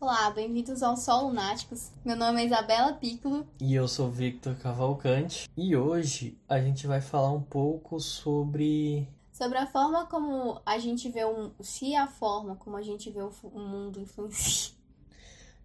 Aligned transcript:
Olá, 0.00 0.30
bem-vindos 0.30 0.82
ao 0.82 0.96
Sol 0.96 1.26
Lunáticos. 1.26 1.92
Meu 2.02 2.16
nome 2.16 2.40
é 2.40 2.46
Isabela 2.46 2.94
Piccolo. 2.94 3.46
E 3.60 3.74
eu 3.74 3.86
sou 3.86 4.10
Victor 4.10 4.56
Cavalcante. 4.56 5.46
E 5.54 5.76
hoje 5.76 6.38
a 6.48 6.58
gente 6.58 6.86
vai 6.86 7.02
falar 7.02 7.30
um 7.32 7.42
pouco 7.42 8.00
sobre. 8.00 9.06
Sobre 9.30 9.58
a 9.58 9.66
forma 9.66 10.06
como 10.06 10.62
a 10.64 10.78
gente 10.78 11.10
vê 11.10 11.22
o. 11.26 11.52
Se 11.60 11.94
a 11.94 12.06
forma 12.06 12.56
como 12.56 12.78
a 12.78 12.82
gente 12.82 13.10
vê 13.10 13.20
o 13.20 13.30
mundo 13.52 14.00
influencia. 14.00 14.74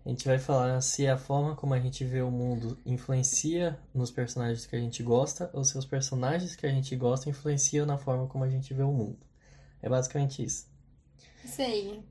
A 0.05 0.09
gente 0.09 0.25
vai 0.25 0.37
falar 0.37 0.81
se 0.81 1.07
a 1.07 1.17
forma 1.17 1.55
como 1.55 1.73
a 1.73 1.79
gente 1.79 2.03
vê 2.03 2.21
o 2.21 2.29
mundo 2.29 2.77
influencia 2.85 3.79
nos 3.93 4.11
personagens 4.11 4.65
que 4.65 4.75
a 4.75 4.79
gente 4.79 5.01
gosta 5.01 5.49
ou 5.53 5.63
se 5.63 5.77
os 5.77 5.85
personagens 5.85 6.57
que 6.57 6.67
a 6.67 6.71
gente 6.71 6.93
gosta 6.97 7.29
influenciam 7.29 7.85
na 7.85 7.97
forma 7.97 8.27
como 8.27 8.43
a 8.43 8.49
gente 8.49 8.73
vê 8.73 8.83
o 8.83 8.91
mundo. 8.91 9.17
É 9.81 9.87
basicamente 9.87 10.43
isso. 10.43 10.67
Isso 11.41 11.61
aí. 11.61 12.03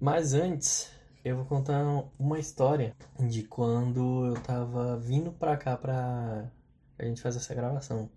Mas 0.00 0.32
antes, 0.32 0.90
eu 1.24 1.36
vou 1.36 1.44
contar 1.44 1.84
uma 2.18 2.38
história 2.38 2.96
de 3.18 3.44
quando 3.44 4.26
eu 4.26 4.34
tava 4.42 4.98
vindo 4.98 5.32
pra 5.32 5.56
cá 5.56 5.76
pra 5.76 6.50
a 6.98 7.04
gente 7.04 7.22
fazer 7.22 7.38
essa 7.38 7.54
gravação. 7.54 8.10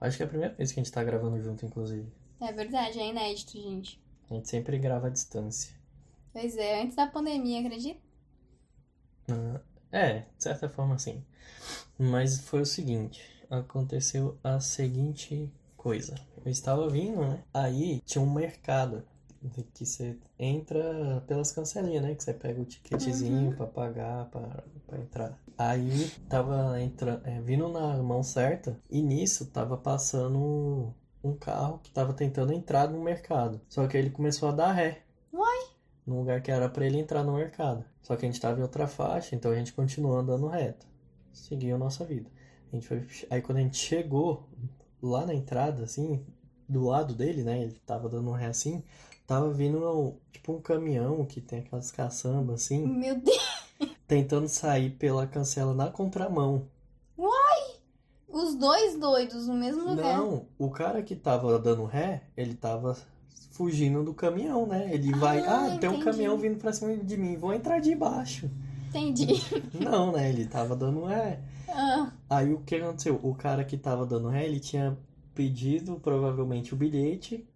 Acho 0.00 0.16
que 0.16 0.22
é 0.22 0.26
a 0.26 0.28
primeira 0.28 0.54
vez 0.54 0.72
que 0.72 0.80
a 0.80 0.82
gente 0.82 0.92
tá 0.92 1.02
gravando 1.04 1.40
junto, 1.40 1.64
inclusive. 1.64 2.12
É 2.40 2.52
verdade, 2.52 2.98
é 2.98 3.08
inédito, 3.08 3.52
gente. 3.52 4.02
A 4.28 4.34
gente 4.34 4.48
sempre 4.48 4.78
grava 4.78 5.06
à 5.06 5.10
distância. 5.10 5.74
Pois 6.32 6.56
é, 6.56 6.82
antes 6.82 6.96
da 6.96 7.06
pandemia, 7.06 7.60
acredita? 7.60 8.00
Uh, 9.30 9.60
é, 9.92 10.20
de 10.20 10.42
certa 10.42 10.68
forma 10.68 10.98
sim. 10.98 11.24
Mas 11.98 12.40
foi 12.40 12.62
o 12.62 12.66
seguinte, 12.66 13.22
aconteceu 13.48 14.38
a 14.42 14.58
seguinte 14.58 15.52
coisa. 15.76 16.14
Eu 16.44 16.50
estava 16.50 16.88
vindo, 16.88 17.20
né? 17.20 17.44
Aí 17.52 18.00
tinha 18.04 18.22
um 18.22 18.32
mercado 18.32 19.04
que 19.74 19.84
você 19.84 20.16
entra 20.38 21.22
pelas 21.26 21.52
cancelinhas, 21.52 22.02
né? 22.02 22.14
Que 22.14 22.22
você 22.22 22.32
pega 22.32 22.60
o 22.60 22.64
ticketzinho 22.64 23.50
uhum. 23.50 23.56
pra 23.56 23.66
pagar, 23.66 24.26
pra, 24.26 24.64
pra 24.86 24.98
entrar. 24.98 25.38
Aí 25.58 26.10
tava 26.28 26.80
entrando, 26.80 27.26
é, 27.26 27.40
vindo 27.40 27.68
na 27.68 28.02
mão 28.02 28.22
certa 28.22 28.78
e 28.90 29.02
nisso 29.02 29.46
tava 29.46 29.76
passando 29.76 30.94
um 31.22 31.34
carro 31.34 31.78
que 31.82 31.90
tava 31.90 32.12
tentando 32.12 32.52
entrar 32.52 32.88
no 32.88 33.02
mercado. 33.02 33.60
Só 33.68 33.86
que 33.86 33.96
ele 33.96 34.10
começou 34.10 34.48
a 34.48 34.52
dar 34.52 34.72
ré. 34.72 35.02
Uai? 35.32 35.66
No 36.06 36.18
lugar 36.18 36.42
que 36.42 36.50
era 36.50 36.68
para 36.68 36.86
ele 36.86 36.98
entrar 36.98 37.22
no 37.22 37.34
mercado. 37.34 37.84
Só 38.02 38.16
que 38.16 38.26
a 38.26 38.28
gente 38.28 38.40
tava 38.40 38.58
em 38.58 38.62
outra 38.62 38.86
faixa, 38.86 39.34
então 39.34 39.52
a 39.52 39.56
gente 39.56 39.72
continuou 39.72 40.16
andando 40.16 40.48
reto. 40.48 40.86
Seguiu 41.32 41.76
a 41.76 41.78
nossa 41.78 42.04
vida. 42.04 42.28
A 42.72 42.76
gente 42.76 42.86
foi... 42.86 43.06
Aí 43.30 43.40
quando 43.40 43.58
a 43.58 43.62
gente 43.62 43.76
chegou 43.76 44.48
lá 45.00 45.24
na 45.26 45.34
entrada, 45.34 45.84
assim, 45.84 46.24
do 46.68 46.84
lado 46.84 47.14
dele, 47.14 47.42
né? 47.42 47.62
Ele 47.62 47.76
tava 47.86 48.08
dando 48.08 48.30
um 48.30 48.34
ré 48.34 48.46
assim. 48.46 48.82
Tava 49.26 49.50
vindo 49.50 50.14
tipo 50.32 50.52
um 50.52 50.60
caminhão 50.60 51.24
que 51.24 51.40
tem 51.40 51.60
aquelas 51.60 51.90
caçambas 51.90 52.62
assim. 52.62 52.86
Meu 52.86 53.18
Deus! 53.18 53.62
Tentando 54.06 54.48
sair 54.48 54.90
pela 54.90 55.26
cancela 55.26 55.74
na 55.74 55.88
contramão. 55.88 56.66
Uai! 57.16 57.76
Os 58.28 58.54
dois 58.54 58.98
doidos 58.98 59.46
no 59.46 59.54
mesmo 59.54 59.88
lugar. 59.88 60.18
Não, 60.18 60.46
o 60.58 60.70
cara 60.70 61.02
que 61.02 61.14
tava 61.14 61.58
dando 61.58 61.84
ré, 61.84 62.22
ele 62.36 62.54
tava 62.54 62.96
fugindo 63.52 64.02
do 64.02 64.14
caminhão, 64.14 64.66
né? 64.66 64.88
Ele 64.92 65.12
vai. 65.12 65.40
Ah, 65.40 65.74
ah 65.74 65.78
tem 65.78 65.88
um 65.88 66.00
caminhão 66.00 66.36
vindo 66.36 66.58
pra 66.58 66.72
cima 66.72 66.96
de 66.96 67.16
mim, 67.16 67.36
vou 67.36 67.52
entrar 67.52 67.78
de 67.78 67.94
baixo. 67.94 68.50
Entendi. 68.88 69.26
Não, 69.78 70.12
né? 70.12 70.28
Ele 70.28 70.46
tava 70.46 70.74
dando 70.74 71.04
ré. 71.04 71.40
Ah. 71.68 72.12
Aí 72.28 72.52
o 72.52 72.60
que 72.60 72.76
aconteceu? 72.76 73.18
O 73.22 73.34
cara 73.34 73.64
que 73.64 73.76
tava 73.76 74.04
dando 74.04 74.28
ré, 74.28 74.46
ele 74.46 74.60
tinha 74.60 74.96
pedido 75.34 75.98
provavelmente 76.02 76.74
o 76.74 76.76
bilhete. 76.76 77.46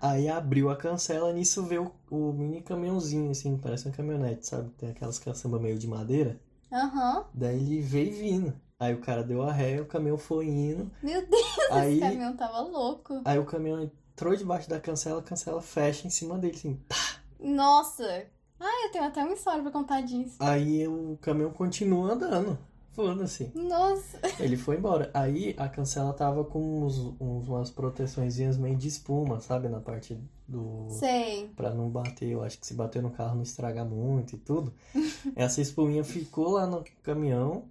Aí 0.00 0.28
abriu 0.28 0.70
a 0.70 0.76
cancela, 0.76 1.32
nisso 1.32 1.62
veio 1.64 1.92
o, 2.10 2.28
o 2.28 2.32
mini 2.32 2.60
caminhãozinho, 2.62 3.30
assim, 3.30 3.56
parece 3.56 3.86
uma 3.86 3.94
caminhonete, 3.94 4.46
sabe? 4.46 4.70
Tem 4.70 4.90
aquelas 4.90 5.18
caçamba 5.18 5.58
meio 5.58 5.78
de 5.78 5.86
madeira. 5.86 6.38
Aham. 6.72 7.18
Uhum. 7.18 7.24
Daí 7.34 7.56
ele 7.56 7.80
veio 7.80 8.12
vindo. 8.16 8.60
Aí 8.78 8.92
o 8.92 9.00
cara 9.00 9.22
deu 9.24 9.42
a 9.42 9.52
ré, 9.52 9.80
o 9.80 9.86
caminhão 9.86 10.18
foi 10.18 10.46
indo. 10.46 10.90
Meu 11.02 11.26
Deus, 11.26 11.70
aí, 11.70 11.92
esse 11.92 12.00
caminhão 12.00 12.36
tava 12.36 12.60
louco. 12.60 13.22
Aí 13.24 13.38
o 13.38 13.46
caminhão 13.46 13.80
entrou 13.82 14.36
debaixo 14.36 14.68
da 14.68 14.78
cancela, 14.78 15.20
a 15.20 15.22
cancela 15.22 15.62
fecha 15.62 16.06
em 16.06 16.10
cima 16.10 16.38
dele, 16.38 16.56
assim, 16.56 16.74
tá. 16.86 16.96
Nossa! 17.40 18.26
Ai, 18.60 18.86
eu 18.86 18.90
tenho 18.90 19.04
até 19.04 19.22
uma 19.22 19.34
história 19.34 19.62
pra 19.62 19.70
contar 19.70 20.00
disso. 20.02 20.36
Aí 20.40 20.86
o 20.86 21.18
caminhão 21.20 21.50
continua 21.52 22.12
andando. 22.12 22.58
Foda-se. 22.96 23.52
Nossa. 23.54 24.18
Ele 24.40 24.56
foi 24.56 24.76
embora. 24.76 25.10
Aí 25.12 25.54
a 25.58 25.68
cancela 25.68 26.14
tava 26.14 26.42
com 26.42 26.82
uns, 26.82 26.96
uns, 27.20 27.46
umas 27.46 27.70
proteçõezinhas 27.70 28.56
meio 28.56 28.74
de 28.74 28.88
espuma, 28.88 29.38
sabe? 29.38 29.68
Na 29.68 29.80
parte 29.80 30.18
do. 30.48 30.86
Sei. 30.88 31.50
Pra 31.54 31.74
não 31.74 31.90
bater. 31.90 32.30
Eu 32.30 32.42
acho 32.42 32.58
que 32.58 32.66
se 32.66 32.72
bater 32.72 33.02
no 33.02 33.10
carro 33.10 33.34
não 33.34 33.42
estragar 33.42 33.84
muito 33.84 34.34
e 34.34 34.38
tudo. 34.38 34.72
Essa 35.36 35.60
espuminha 35.60 36.02
ficou 36.02 36.52
lá 36.52 36.66
no 36.66 36.82
caminhão, 37.02 37.64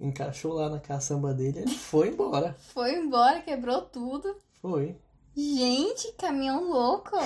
encaixou 0.00 0.52
lá 0.52 0.68
na 0.68 0.80
caçamba 0.80 1.32
dele 1.32 1.60
e 1.60 1.62
ele 1.62 1.70
foi 1.70 2.08
embora. 2.08 2.56
Foi 2.74 2.92
embora, 2.96 3.40
quebrou 3.40 3.82
tudo. 3.82 4.34
Foi. 4.60 4.96
Gente, 5.36 6.12
caminhão 6.14 6.68
louco. 6.68 7.16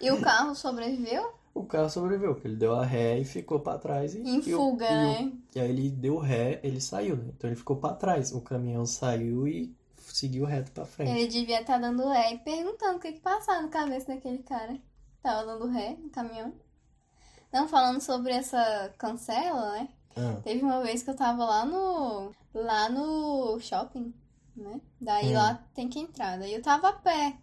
E 0.00 0.08
o 0.12 0.20
carro 0.20 0.54
sobreviveu? 0.54 1.35
O 1.56 1.64
carro 1.64 1.88
sobreviveu, 1.88 2.34
porque 2.34 2.48
ele 2.48 2.56
deu 2.56 2.74
a 2.74 2.84
ré 2.84 3.18
e 3.18 3.24
ficou 3.24 3.58
para 3.60 3.78
trás. 3.78 4.14
E, 4.14 4.20
em 4.20 4.42
fuga, 4.42 4.86
e 4.86 4.90
né? 4.90 5.32
O, 5.32 5.58
e 5.58 5.60
aí 5.60 5.70
ele 5.70 5.90
deu 5.90 6.18
ré, 6.18 6.60
ele 6.62 6.80
saiu, 6.80 7.16
né? 7.16 7.32
Então 7.36 7.48
ele 7.48 7.56
ficou 7.56 7.76
para 7.76 7.94
trás. 7.94 8.32
O 8.32 8.40
caminhão 8.40 8.84
saiu 8.84 9.48
e 9.48 9.74
seguiu 9.96 10.44
reto 10.44 10.70
para 10.72 10.84
frente. 10.84 11.10
Ele 11.10 11.26
devia 11.26 11.60
estar 11.60 11.74
tá 11.74 11.78
dando 11.78 12.06
ré 12.08 12.34
e 12.34 12.38
perguntando 12.38 12.98
o 12.98 13.00
que 13.00 13.12
que 13.12 13.20
passava 13.20 13.62
na 13.62 13.68
cabeça 13.68 14.14
daquele 14.14 14.42
cara. 14.42 14.78
Tava 15.22 15.46
dando 15.46 15.66
ré 15.66 15.96
no 15.98 16.10
caminhão. 16.10 16.52
Não, 17.52 17.66
falando 17.66 18.00
sobre 18.00 18.32
essa 18.32 18.94
cancela, 18.98 19.72
né? 19.72 19.88
Ah. 20.14 20.40
Teve 20.44 20.62
uma 20.62 20.82
vez 20.82 21.02
que 21.02 21.10
eu 21.10 21.16
tava 21.16 21.44
lá 21.44 21.64
no. 21.64 22.32
lá 22.52 22.88
no 22.90 23.58
shopping, 23.60 24.12
né? 24.54 24.80
Daí 25.00 25.30
hum. 25.30 25.38
lá 25.38 25.54
tem 25.74 25.88
que 25.88 26.00
entrar. 26.00 26.38
Daí 26.38 26.52
eu 26.52 26.62
tava 26.62 26.90
a 26.90 26.92
pé. 26.92 27.36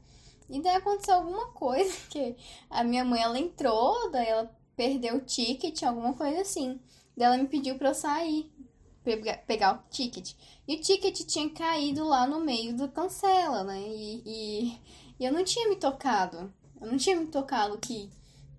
E 0.50 0.62
daí 0.62 0.76
aconteceu 0.76 1.16
alguma 1.16 1.48
coisa 1.48 1.94
que 2.10 2.36
a 2.70 2.84
minha 2.84 3.04
mãe 3.04 3.22
ela 3.22 3.40
entrou, 3.40 4.12
daí 4.12 4.28
ela 4.28 4.52
perdeu 4.76 5.18
o 5.18 5.22
ticket, 5.22 5.84
alguma 5.84 6.14
coisa 6.14 6.42
assim. 6.42 6.80
Daí 7.16 7.28
ela 7.28 7.38
me 7.38 7.48
pediu 7.48 7.78
pra 7.78 7.90
eu 7.90 7.96
sair, 7.96 8.52
pegar 9.46 9.76
o 9.76 9.90
ticket. 9.90 10.34
E 10.68 10.76
o 10.76 10.82
ticket 10.82 11.26
tinha 11.26 11.50
caído 11.50 12.04
lá 12.04 12.26
no 12.26 12.40
meio 12.40 12.76
do 12.76 12.88
cancela, 12.90 13.64
né? 13.64 13.80
E, 13.82 14.24
e, 14.26 14.82
e, 15.20 15.26
eu 15.26 15.32
não 15.32 15.44
tinha 15.44 15.70
me 15.70 15.76
tocado. 15.76 16.54
Eu 16.80 16.88
não 16.88 16.98
tinha 16.98 17.16
me 17.16 17.28
tocado 17.28 17.78
que, 17.78 18.10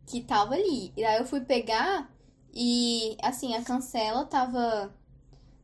que 0.07 0.23
tava 0.23 0.55
ali. 0.55 0.93
E 0.97 1.03
daí 1.03 1.19
eu 1.19 1.27
fui 1.27 1.41
pegar 1.41 2.11
e, 2.53 3.17
assim, 3.23 3.55
a 3.55 3.65
cancela 3.65 4.25
tava, 4.27 4.95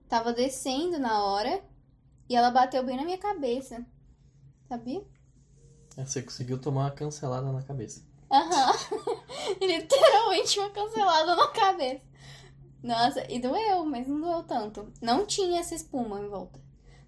tava 0.09 0.33
descendo 0.33 0.99
na 0.99 1.25
hora 1.25 1.63
e 2.29 2.35
ela 2.35 2.51
bateu 2.51 2.85
bem 2.85 2.97
na 2.97 3.05
minha 3.05 3.19
cabeça. 3.19 3.85
Sabia? 4.69 5.05
Você 5.97 6.23
conseguiu 6.23 6.59
tomar 6.59 6.83
uma 6.83 6.91
cancelada 6.91 7.51
na 7.53 7.63
cabeça. 7.63 8.03
Aham. 8.31 8.73
Literalmente 9.61 10.59
uma 10.61 10.71
cancelada 10.71 11.35
na 11.37 11.49
cabeça. 11.49 12.01
Nossa, 12.83 13.31
e 13.31 13.39
doeu, 13.39 13.85
mas 13.85 14.07
não 14.07 14.21
doeu 14.21 14.43
tanto. 14.45 14.93
Não 15.03 15.27
tinha 15.27 15.61
essa 15.61 15.75
espuma 15.75 16.21
em 16.21 16.29
volta. 16.29 16.61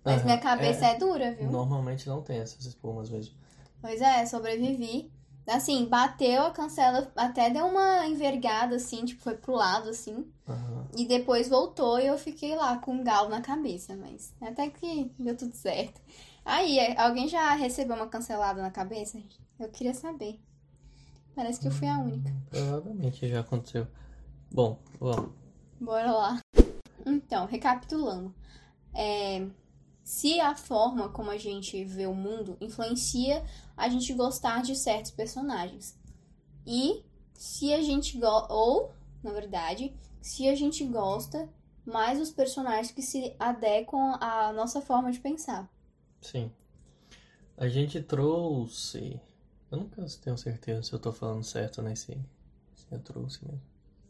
Mas 0.04 0.24
minha 0.24 0.38
cabeça 0.38 0.86
é, 0.86 0.90
é, 0.90 0.98
dura, 0.98 1.32
viu? 1.32 1.50
Normalmente 1.50 2.08
não 2.08 2.22
tem 2.22 2.38
essas 2.38 2.64
espumas 2.64 3.08
mesmo. 3.08 3.34
Pois 3.80 4.00
é, 4.00 4.26
sobrevivi. 4.26 5.10
Assim, 5.46 5.86
bateu 5.86 6.42
a 6.42 6.50
cancela, 6.50 7.10
até 7.16 7.50
deu 7.50 7.66
uma 7.66 8.06
envergada, 8.06 8.76
assim, 8.76 9.04
tipo, 9.04 9.22
foi 9.22 9.36
pro 9.36 9.54
lado, 9.54 9.88
assim. 9.88 10.30
E 10.96 11.06
depois 11.06 11.48
voltou 11.48 11.98
e 11.98 12.06
eu 12.06 12.18
fiquei 12.18 12.54
lá 12.54 12.78
com 12.78 12.92
um 12.92 13.04
galo 13.04 13.28
na 13.28 13.40
cabeça, 13.40 13.96
mas 13.96 14.32
até 14.40 14.68
que 14.68 15.10
deu 15.18 15.36
tudo 15.36 15.54
certo. 15.54 16.00
Aí, 16.44 16.78
é, 16.78 17.00
alguém 17.00 17.28
já 17.28 17.54
recebeu 17.54 17.96
uma 17.96 18.08
cancelada 18.08 18.60
na 18.60 18.70
cabeça? 18.70 19.22
Eu 19.58 19.68
queria 19.68 19.94
saber. 19.94 20.40
Parece 21.34 21.60
que 21.60 21.68
eu 21.68 21.72
fui 21.72 21.88
a 21.88 21.98
única. 21.98 22.30
Provavelmente 22.50 23.28
já 23.28 23.40
aconteceu. 23.40 23.86
Bom, 24.52 24.78
vamos. 25.00 25.30
Bora 25.80 26.12
lá. 26.12 26.40
Então, 27.06 27.46
recapitulando. 27.46 28.34
É, 28.94 29.46
se 30.04 30.40
a 30.40 30.54
forma 30.54 31.08
como 31.08 31.30
a 31.30 31.38
gente 31.38 31.84
vê 31.84 32.06
o 32.06 32.14
mundo 32.14 32.56
influencia 32.60 33.44
a 33.76 33.88
gente 33.88 34.12
gostar 34.12 34.62
de 34.62 34.76
certos 34.76 35.10
personagens. 35.10 35.98
E 36.66 37.04
se 37.34 37.72
a 37.72 37.80
gente 37.80 38.18
gosta. 38.18 38.52
Ou, 38.52 38.92
na 39.22 39.32
verdade, 39.32 39.94
se 40.20 40.48
a 40.48 40.54
gente 40.54 40.84
gosta 40.84 41.48
mais 41.84 42.18
dos 42.18 42.30
personagens 42.30 42.90
que 42.90 43.02
se 43.02 43.34
adequam 43.38 44.16
à 44.20 44.52
nossa 44.52 44.80
forma 44.80 45.10
de 45.10 45.18
pensar. 45.18 45.68
Sim. 46.22 46.50
A 47.56 47.68
gente 47.68 48.00
trouxe. 48.00 49.20
Eu 49.70 49.78
nunca 49.78 50.04
tenho 50.22 50.38
certeza 50.38 50.82
se 50.82 50.92
eu 50.92 50.98
tô 50.98 51.12
falando 51.12 51.44
certo 51.44 51.82
nesse. 51.82 52.12
Se 52.74 52.86
eu 52.90 52.98
trouxe 53.00 53.44
mesmo. 53.44 53.60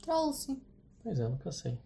Trouxe. 0.02 0.60
Pois 1.02 1.18
é, 1.18 1.24
eu 1.24 1.30
nunca 1.30 1.50
sei. 1.50 1.78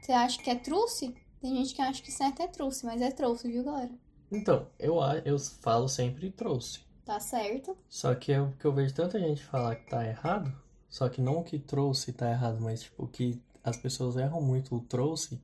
Você 0.00 0.12
acha 0.12 0.42
que 0.42 0.50
é 0.50 0.56
trouxe? 0.56 1.14
Tem 1.40 1.54
gente 1.56 1.74
que 1.74 1.82
acha 1.82 2.02
que 2.02 2.10
certo 2.10 2.42
é 2.42 2.48
trouxe, 2.48 2.84
mas 2.86 3.00
é 3.00 3.10
trouxe, 3.10 3.48
viu, 3.48 3.62
galera? 3.62 3.90
Então, 4.30 4.66
eu, 4.78 4.96
eu 5.24 5.38
falo 5.38 5.88
sempre 5.88 6.30
trouxe. 6.30 6.80
Tá 7.04 7.20
certo. 7.20 7.76
Só 7.88 8.14
que 8.14 8.32
é 8.32 8.52
que 8.58 8.64
eu 8.64 8.72
vejo 8.72 8.94
tanta 8.94 9.18
gente 9.20 9.44
falar 9.44 9.76
que 9.76 9.88
tá 9.88 10.04
errado, 10.04 10.52
Só 10.88 11.08
que 11.08 11.20
não 11.20 11.38
o 11.38 11.44
que 11.44 11.58
trouxe 11.58 12.12
tá 12.12 12.30
errado, 12.30 12.60
mas 12.60 12.82
tipo, 12.82 13.06
que 13.06 13.40
as 13.62 13.76
pessoas 13.76 14.16
erram 14.16 14.40
muito 14.40 14.74
o 14.74 14.80
trouxe, 14.80 15.40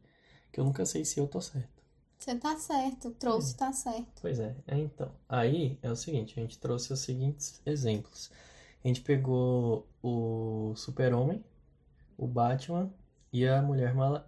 que 0.51 0.59
eu 0.59 0.65
nunca 0.65 0.85
sei 0.85 1.05
se 1.05 1.21
eu 1.21 1.29
tô 1.29 1.41
certo. 1.41 1.72
Você 2.23 2.37
tá 2.37 2.57
certo, 2.57 3.11
trouxe 3.11 3.57
tá 3.57 3.73
certo. 3.73 4.21
Pois 4.21 4.39
é, 4.39 4.55
é 4.69 4.79
então. 4.79 5.11
Aí 5.29 5.77
é 5.83 5.91
o 5.91 5.97
seguinte, 5.97 6.39
a 6.39 6.43
gente 6.43 6.57
trouxe 6.57 6.93
os 6.93 7.01
seguintes 7.01 7.61
exemplos. 7.67 8.31
A 8.85 8.87
gente 8.87 9.01
pegou 9.01 9.89
o 10.01 10.73
Super-Homem, 10.77 11.45
o 12.17 12.29
Batman 12.29 12.93
e 13.33 13.45
a 13.45 13.61
Mulher 13.61 13.93
Mala... 13.93 14.25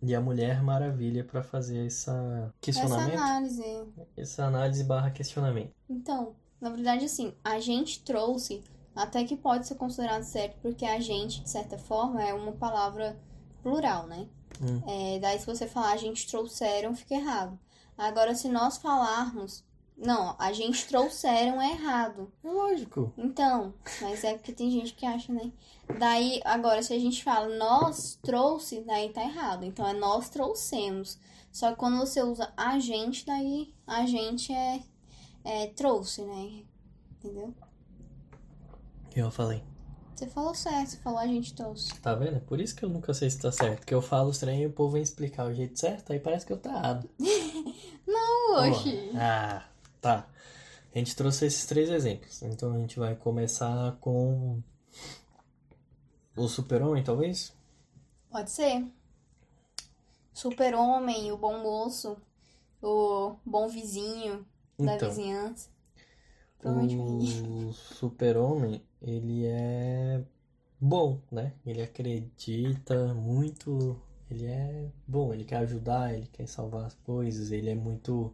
e 0.00 0.14
a 0.14 0.20
Mulher 0.20 0.62
Maravilha 0.62 1.24
pra 1.24 1.42
fazer 1.42 1.84
essa 1.84 2.12
Essa 2.12 2.54
questionamento, 2.60 3.18
análise. 3.18 3.64
essa 4.16 4.44
análise 4.44 4.84
barra 4.84 5.10
questionamento. 5.10 5.74
Então, 5.90 6.36
na 6.60 6.70
verdade, 6.70 7.06
assim, 7.06 7.34
a 7.42 7.58
gente 7.58 8.04
trouxe, 8.04 8.62
até 8.94 9.24
que 9.24 9.36
pode 9.36 9.66
ser 9.66 9.74
considerado 9.74 10.22
certo, 10.22 10.58
porque 10.62 10.84
a 10.84 11.00
gente, 11.00 11.42
de 11.42 11.50
certa 11.50 11.76
forma, 11.76 12.22
é 12.22 12.32
uma 12.32 12.52
palavra 12.52 13.16
plural, 13.64 14.06
né? 14.06 14.28
Hum. 14.60 14.82
É, 14.86 15.18
daí, 15.18 15.38
se 15.38 15.46
você 15.46 15.66
falar 15.66 15.92
a 15.92 15.96
gente 15.96 16.26
trouxeram, 16.26 16.94
fica 16.94 17.14
errado. 17.14 17.58
Agora, 17.96 18.34
se 18.34 18.48
nós 18.48 18.76
falarmos, 18.76 19.64
não, 19.96 20.36
a 20.38 20.52
gente 20.52 20.86
trouxeram 20.86 21.60
é 21.60 21.72
errado. 21.72 22.30
É 22.44 22.48
lógico. 22.48 23.12
Então, 23.16 23.72
mas 24.02 24.22
é 24.24 24.34
porque 24.34 24.52
tem 24.52 24.70
gente 24.70 24.92
que 24.92 25.06
acha, 25.06 25.32
né? 25.32 25.50
Daí, 25.98 26.40
agora, 26.44 26.82
se 26.82 26.92
a 26.92 26.98
gente 26.98 27.24
fala 27.24 27.56
nós 27.56 28.18
trouxe, 28.22 28.82
daí 28.82 29.08
tá 29.08 29.22
errado. 29.22 29.64
Então, 29.64 29.86
é 29.86 29.94
nós 29.94 30.28
trouxemos. 30.28 31.18
Só 31.50 31.70
que 31.70 31.78
quando 31.78 31.96
você 31.96 32.22
usa 32.22 32.52
a 32.56 32.78
gente, 32.78 33.24
daí 33.24 33.74
a 33.86 34.04
gente 34.04 34.52
é, 34.52 34.82
é 35.42 35.66
trouxe, 35.68 36.22
né? 36.22 36.64
Entendeu? 37.12 37.54
Eu 39.14 39.30
falei? 39.30 39.64
Você 40.16 40.26
falou 40.26 40.54
certo, 40.54 40.88
você 40.88 40.96
falou 40.96 41.18
a 41.18 41.26
gente 41.26 41.52
trouxe. 41.54 41.94
Tá 42.00 42.14
vendo? 42.14 42.40
Por 42.40 42.58
isso 42.58 42.74
que 42.74 42.82
eu 42.84 42.88
nunca 42.88 43.12
sei 43.12 43.28
se 43.28 43.38
tá 43.38 43.52
certo. 43.52 43.84
Que 43.84 43.92
eu 43.94 44.00
falo 44.00 44.30
estranho 44.30 44.62
e 44.62 44.66
o 44.66 44.72
povo 44.72 44.94
vem 44.94 45.02
explicar 45.02 45.46
o 45.46 45.52
jeito 45.52 45.78
certo, 45.78 46.10
aí 46.10 46.18
parece 46.18 46.46
que 46.46 46.52
eu 46.54 46.56
tô 46.56 46.70
errado. 46.70 47.08
Oxi. 48.56 49.10
Ah, 49.14 49.62
tá. 50.00 50.26
A 50.94 50.98
gente 50.98 51.14
trouxe 51.14 51.44
esses 51.44 51.66
três 51.66 51.90
exemplos. 51.90 52.40
Então 52.42 52.72
a 52.72 52.78
gente 52.78 52.98
vai 52.98 53.14
começar 53.14 53.96
com 54.00 54.62
o 56.34 56.48
super-homem, 56.48 57.04
talvez? 57.04 57.52
Pode 58.30 58.50
ser. 58.50 58.86
Super-homem, 60.32 61.30
o 61.30 61.36
bom 61.36 61.58
moço, 61.62 62.16
o 62.82 63.36
bom 63.44 63.68
vizinho 63.68 64.46
da 64.78 64.96
Então, 64.96 65.08
vizinhança. 65.10 65.68
Provavelmente 66.58 67.42
o 67.42 67.72
super-homem, 67.72 68.82
ele 69.00 69.46
é 69.46 70.22
bom, 70.80 71.20
né? 71.30 71.52
Ele 71.64 71.82
acredita 71.82 73.14
muito, 73.14 74.00
ele 74.30 74.46
é 74.46 74.90
bom, 75.06 75.32
ele 75.32 75.44
quer 75.44 75.58
ajudar, 75.58 76.14
ele 76.14 76.26
quer 76.32 76.46
salvar 76.46 76.86
as 76.86 76.94
coisas, 76.94 77.50
ele 77.50 77.70
é 77.70 77.74
muito 77.74 78.32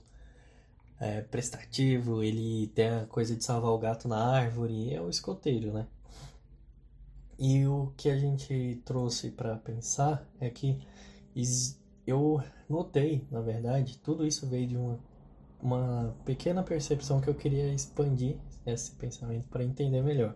é, 1.01 1.21
prestativo, 1.21 2.23
ele 2.23 2.69
tem 2.69 2.89
a 2.89 3.07
coisa 3.07 3.35
de 3.35 3.45
salvar 3.45 3.73
o 3.73 3.79
gato 3.79 4.07
na 4.09 4.25
árvore, 4.25 4.95
é 4.95 5.01
o 5.01 5.11
escoteiro, 5.11 5.73
né? 5.73 5.87
E 7.39 7.67
o 7.67 7.93
que 7.97 8.09
a 8.09 8.17
gente 8.17 8.81
trouxe 8.85 9.31
para 9.31 9.57
pensar 9.57 10.25
é 10.41 10.49
que 10.49 10.81
eu 12.07 12.41
notei, 12.69 13.27
na 13.31 13.41
verdade, 13.41 13.99
tudo 13.99 14.25
isso 14.25 14.47
veio 14.47 14.69
de 14.69 14.77
uma, 14.77 14.99
uma 15.63 16.15
pequena 16.25 16.63
percepção 16.63 17.21
que 17.21 17.29
eu 17.29 17.35
queria 17.35 17.73
expandir 17.73 18.37
esse 18.67 18.91
pensamento 18.93 19.49
para 19.49 19.63
entender 19.65 20.03
melhor. 20.03 20.35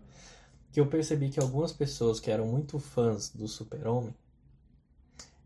Que 0.72 0.80
eu 0.80 0.86
percebi 0.86 1.28
que 1.30 1.40
algumas 1.40 1.72
pessoas 1.72 2.20
que 2.20 2.30
eram 2.30 2.46
muito 2.46 2.78
fãs 2.78 3.30
do 3.30 3.48
Super-Homem, 3.48 4.14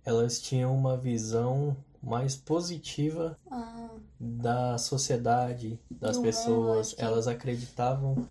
elas 0.05 0.41
tinham 0.41 0.75
uma 0.75 0.97
visão 0.97 1.77
mais 2.03 2.35
positiva 2.35 3.39
Ah, 3.51 3.91
da 4.19 4.79
sociedade, 4.79 5.79
das 5.91 6.19
pessoas. 6.19 6.95
que- 6.95 7.03
Elas 7.03 7.27
acreditavam, 7.29 8.27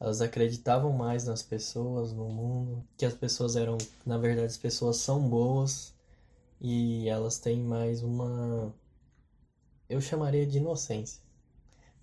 elas 0.00 0.20
acreditavam 0.20 0.92
mais 0.92 1.24
nas 1.24 1.42
pessoas, 1.42 2.12
no 2.12 2.28
mundo, 2.28 2.84
que 2.96 3.04
as 3.04 3.14
pessoas 3.14 3.56
eram, 3.56 3.76
na 4.06 4.16
verdade, 4.16 4.46
as 4.46 4.56
pessoas 4.56 4.96
são 4.98 5.28
boas 5.28 5.92
e 6.60 7.08
elas 7.08 7.38
têm 7.38 7.60
mais 7.60 8.02
uma, 8.02 8.72
eu 9.88 10.00
chamaria 10.00 10.46
de 10.46 10.58
inocência, 10.58 11.22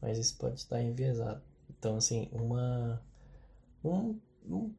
mas 0.01 0.17
isso 0.17 0.37
pode 0.37 0.59
estar 0.59 0.81
enviesado. 0.81 1.41
Então, 1.69 1.95
assim, 1.97 2.29
uma, 2.31 3.01
um, 3.83 4.19
um- 4.45 4.73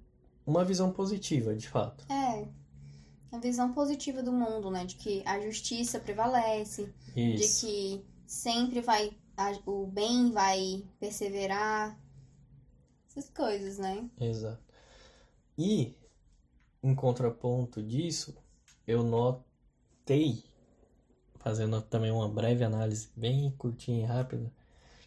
uma 0.47 0.65
visão 0.65 0.93
positiva, 0.93 1.55
de 1.55 1.69
fato. 1.69 2.05
é. 2.13 2.49
A 3.31 3.39
visão 3.39 3.73
positiva 3.73 4.23
do 4.23 4.31
mundo, 4.31 4.71
né? 4.71 4.85
De 4.85 4.95
que 4.95 5.23
a 5.25 5.41
justiça 5.41 5.99
prevalece, 5.99 6.93
de 7.15 7.35
Isso. 7.35 7.67
que 7.67 8.05
sempre 8.27 8.83
vai. 8.83 9.17
a- 9.35 9.59
o 9.65 9.87
bem 9.87 10.31
vai 10.31 10.85
perseverar. 11.01 11.99
Essas 13.09 13.31
coisas, 13.31 13.79
né? 13.79 14.07
Exato. 14.21 14.63
E, 15.57 15.95
em 16.83 16.95
contraponto 16.95 17.83
disso, 17.83 18.37
eu 18.87 19.03
notei, 19.03 20.45
fazendo 21.43 21.81
também 21.83 22.11
uma 22.11 22.29
breve 22.29 22.65
análise 22.65 23.09
bem 23.17 23.53
curtinha 23.59 24.05
e 24.05 24.07
rápida, 24.07 24.51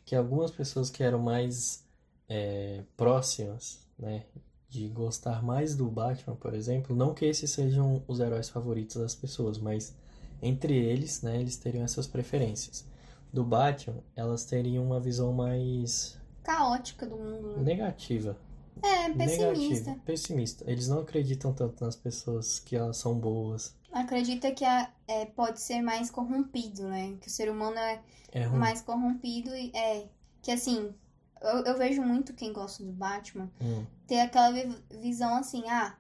que 0.06 0.16
algumas 0.16 0.52
pessoas 0.52 0.90
que 0.90 1.04
eram 1.04 1.20
mais 1.20 1.84
é, 2.28 2.84
próximas, 2.98 3.80
né, 3.98 4.24
de 4.70 4.88
gostar 4.90 5.42
mais 5.42 5.76
do 5.76 5.88
Batman, 5.88 6.36
por 6.36 6.54
exemplo, 6.54 6.96
não 6.96 7.14
que 7.14 7.26
esses 7.26 7.50
sejam 7.50 8.04
os 8.08 8.20
heróis 8.20 8.50
favoritos 8.50 8.98
das 8.98 9.16
pessoas, 9.16 9.58
mas 9.58 9.96
entre 10.42 10.76
eles, 10.76 11.22
né, 11.22 11.40
eles 11.40 11.56
teriam 11.56 11.84
essas 11.84 12.06
preferências. 12.06 12.86
Do 13.32 13.44
Batman, 13.44 13.98
elas 14.16 14.46
teriam 14.46 14.86
uma 14.86 15.00
visão 15.00 15.34
mais 15.34 16.18
Caótica 16.44 17.08
do 17.08 17.18
mundo, 17.18 17.58
né? 17.58 17.64
negativa 17.64 18.38
É, 18.84 19.10
pessimista. 19.10 19.90
Negativo, 19.90 20.00
pessimista. 20.06 20.64
Eles 20.70 20.88
não 20.88 21.00
acreditam 21.00 21.52
tanto 21.52 21.84
nas 21.84 21.96
pessoas 21.96 22.60
que 22.60 22.76
elas 22.76 22.98
são 22.98 23.18
boas. 23.18 23.76
Acredita 23.96 24.52
que 24.54 24.64
a- 24.66 24.92
é, 25.08 25.26
pode 25.28 25.60
ser 25.62 25.82
mais 25.82 26.12
corrompido, 26.12 26.88
né? 26.90 27.18
Que 27.22 27.28
o 27.30 27.32
ser 27.32 27.50
humano 27.52 27.78
é 27.80 28.02
É 28.34 28.46
mais 28.52 28.82
corrompido 28.84 29.56
e 29.56 29.72
é. 29.76 30.08
Que 30.44 30.52
assim, 30.52 30.94
eu, 31.42 31.66
eu 31.66 31.78
vejo 31.78 32.02
muito 32.04 32.34
quem 32.36 32.54
gosta 32.54 32.84
do 32.84 32.92
Batman 32.94 33.52
Hum, 33.62 33.88
ter 34.08 34.20
aquela 34.22 34.52
vi- 34.52 34.84
visão 35.02 35.36
assim, 35.38 35.64
ah, 35.70 35.98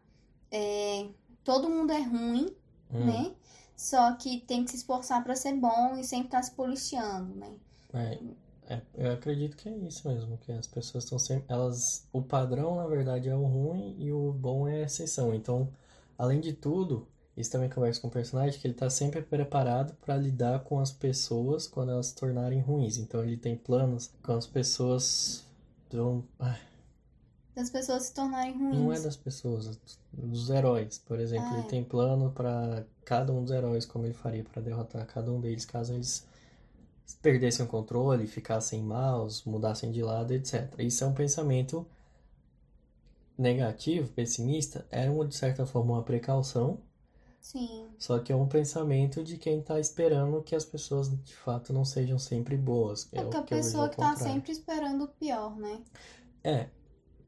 é, 0.51 1.09
todo 1.43 1.69
mundo 1.69 1.91
é 1.93 2.01
ruim, 2.03 2.55
hum. 2.93 3.25
né? 3.25 3.35
Só 3.77 4.13
que 4.15 4.41
tem 4.41 4.65
que 4.65 4.71
se 4.71 4.77
esforçar 4.77 5.23
pra 5.23 5.35
ser 5.35 5.53
bom 5.55 5.97
e 5.97 6.03
sempre 6.05 6.29
tá 6.29 6.41
se 6.43 6.51
policiando, 6.53 7.35
né? 7.35 7.57
É, 7.93 8.19
é, 8.75 8.81
eu 8.95 9.11
acredito 9.13 9.55
que 9.57 9.69
é 9.69 9.77
isso 9.77 10.07
mesmo, 10.07 10.37
que 10.39 10.51
as 10.51 10.67
pessoas 10.67 11.03
estão 11.03 11.17
sempre, 11.19 11.45
elas, 11.49 12.07
o 12.11 12.21
padrão 12.21 12.75
na 12.75 12.85
verdade 12.87 13.29
é 13.29 13.35
o 13.35 13.43
ruim 13.45 13.95
e 13.99 14.11
o 14.11 14.31
bom 14.33 14.67
é 14.67 14.81
a 14.81 14.85
exceção. 14.85 15.33
Então, 15.33 15.71
além 16.17 16.39
de 16.41 16.53
tudo, 16.53 17.07
isso 17.37 17.51
também 17.51 17.69
conversa 17.69 17.99
com 18.01 18.07
o 18.07 18.11
personagem 18.11 18.59
que 18.59 18.67
ele 18.67 18.73
tá 18.73 18.89
sempre 18.89 19.21
preparado 19.21 19.93
para 19.95 20.15
lidar 20.15 20.61
com 20.63 20.79
as 20.79 20.91
pessoas 20.91 21.67
quando 21.67 21.91
elas 21.91 22.07
se 22.07 22.15
tornarem 22.15 22.59
ruins. 22.61 22.97
Então, 22.97 23.23
ele 23.23 23.37
tem 23.37 23.55
planos 23.55 24.11
com 24.23 24.33
as 24.33 24.47
pessoas 24.47 25.45
vão, 25.91 26.23
ah, 26.39 26.57
Das 27.55 27.69
pessoas 27.69 28.03
se 28.03 28.13
tornarem 28.13 28.57
ruins. 28.57 28.77
Não 28.77 28.93
é 28.93 28.99
das 28.99 29.15
pessoas, 29.15 29.79
dos 30.11 30.49
heróis, 30.49 30.97
por 30.97 31.19
exemplo. 31.19 31.47
Ah, 31.49 31.53
ele 31.53 31.67
é. 31.67 31.69
tem 31.69 31.83
plano 31.83 32.31
pra 32.31 32.83
cada 33.03 33.31
um 33.31 33.43
dos 33.43 33.51
heróis, 33.51 33.85
como 33.85 34.05
ele 34.05 34.13
faria 34.13 34.43
pra 34.43 34.61
derrotar 34.61 35.05
cada 35.05 35.31
um 35.31 35.39
deles, 35.39 35.65
caso 35.65 35.93
eles 35.93 36.27
perdessem 37.21 37.65
o 37.65 37.69
controle, 37.69 38.27
ficassem 38.27 38.81
maus, 38.81 39.43
mudassem 39.45 39.91
de 39.91 40.01
lado, 40.01 40.33
etc. 40.33 40.73
Isso 40.79 41.03
é 41.03 41.07
um 41.07 41.13
pensamento 41.13 41.85
negativo, 43.37 44.09
pessimista, 44.09 44.85
uma, 45.11 45.25
de 45.25 45.35
certa 45.35 45.65
forma 45.65 45.93
uma 45.93 46.03
precaução, 46.03 46.79
Sim. 47.51 47.87
só 47.99 48.17
que 48.19 48.31
é 48.31 48.35
um 48.35 48.47
pensamento 48.47 49.23
de 49.23 49.37
quem 49.37 49.61
tá 49.61 49.79
esperando 49.79 50.41
que 50.41 50.55
as 50.55 50.65
pessoas 50.65 51.09
de 51.23 51.35
fato 51.35 51.71
não 51.71 51.85
sejam 51.85 52.17
sempre 52.17 52.57
boas. 52.57 53.07
É 53.13 53.19
É 53.19 53.23
porque 53.23 53.37
a 53.37 53.43
pessoa 53.43 53.89
que 53.89 53.97
tá 53.97 54.15
sempre 54.15 54.51
esperando 54.51 55.03
o 55.03 55.07
pior, 55.07 55.55
né? 55.55 55.81
É, 56.43 56.67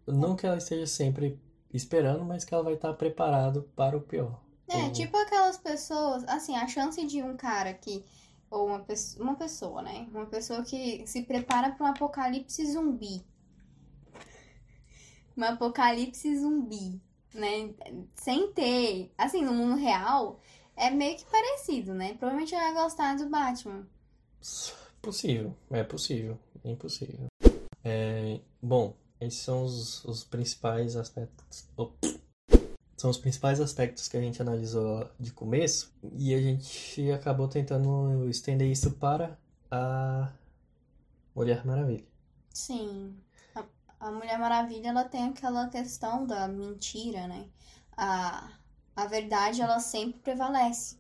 não 0.08 0.36
que 0.36 0.46
ela 0.46 0.58
esteja 0.58 0.88
sempre 0.88 1.40
esperando, 1.74 2.24
mas 2.26 2.44
que 2.44 2.54
ela 2.54 2.64
vai 2.64 2.74
estar 2.74 2.94
preparado 2.94 3.64
para 3.76 3.96
o 3.98 4.02
pior. 4.02 4.40
É, 4.68 4.84
Ou- 4.84 4.92
tipo 4.92 5.16
aquelas 5.18 5.58
pessoas, 5.58 6.24
assim, 6.28 6.56
a 6.56 6.68
chance 6.68 7.06
de 7.06 7.22
um 7.24 7.38
cara 7.38 7.74
que, 7.74 8.04
ou 8.50 8.68
uma, 8.68 8.80
pesso- 8.80 9.22
uma 9.22 9.36
pessoa, 9.36 9.82
né? 9.82 10.08
Uma 10.12 10.26
pessoa 10.26 10.64
que 10.64 11.06
se 11.08 11.24
prepara 11.24 11.72
para 11.72 11.86
um 11.86 11.90
apocalipse 11.90 12.66
zumbi. 12.72 13.24
Um 15.38 15.44
apocalipse 15.44 16.36
zumbi, 16.40 17.00
né? 17.40 17.74
Sem 18.16 18.52
ter, 18.52 19.12
assim, 19.18 19.44
no 19.44 19.54
mundo 19.54 19.76
real, 19.76 20.40
é 20.76 20.90
meio 20.90 21.18
que 21.18 21.26
parecido, 21.26 21.94
né? 21.94 22.16
Provavelmente 22.16 22.56
vai 22.56 22.74
gostar 22.74 23.16
do 23.16 23.30
Batman. 23.30 23.88
Possível, 25.02 25.56
é 25.72 25.84
possível, 25.84 26.38
é 26.64 26.72
impossível. 26.72 27.28
É, 27.84 28.40
bom, 28.62 28.94
esses 29.20 29.40
são 29.40 29.64
os, 29.64 30.04
os 30.06 30.24
principais 30.24 30.96
aspectos. 30.96 31.68
Oh. 31.76 31.92
São 32.98 33.12
os 33.12 33.18
principais 33.18 33.62
aspectos 33.62 34.08
que 34.08 34.18
a 34.18 34.22
gente 34.22 34.42
analisou 34.42 35.08
de 35.20 35.32
começo 35.32 35.94
e 36.14 36.34
a 36.34 36.42
gente 36.42 37.12
acabou 37.12 37.48
tentando 37.48 38.28
estender 38.28 38.68
isso 38.72 38.92
para 38.92 39.38
a 39.70 40.34
Mulher 41.36 41.64
Maravilha. 41.66 42.04
Sim. 42.52 43.16
A, 44.00 44.12
Mulher 44.12 44.38
Maravilha, 44.40 44.90
ela 44.90 45.04
tem 45.04 45.26
aquela 45.30 45.68
questão 45.70 46.26
da 46.26 46.48
mentira, 46.48 47.28
né? 47.28 47.48
A, 47.98 48.52
a 48.96 49.06
verdade, 49.08 49.62
ela 49.62 49.80
sempre 49.80 50.20
prevalece. 50.22 50.98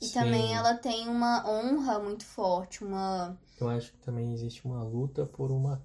E 0.00 0.08
Sim. 0.08 0.10
também 0.10 0.54
ela 0.54 0.74
tem 0.76 1.08
uma 1.08 1.48
honra 1.48 1.98
muito 2.00 2.24
forte, 2.26 2.84
uma... 2.84 3.38
Eu 3.58 3.68
acho 3.68 3.92
que 3.92 3.98
também 3.98 4.32
existe 4.32 4.64
uma 4.64 4.82
luta 4.84 5.26
por 5.26 5.50
uma 5.50 5.84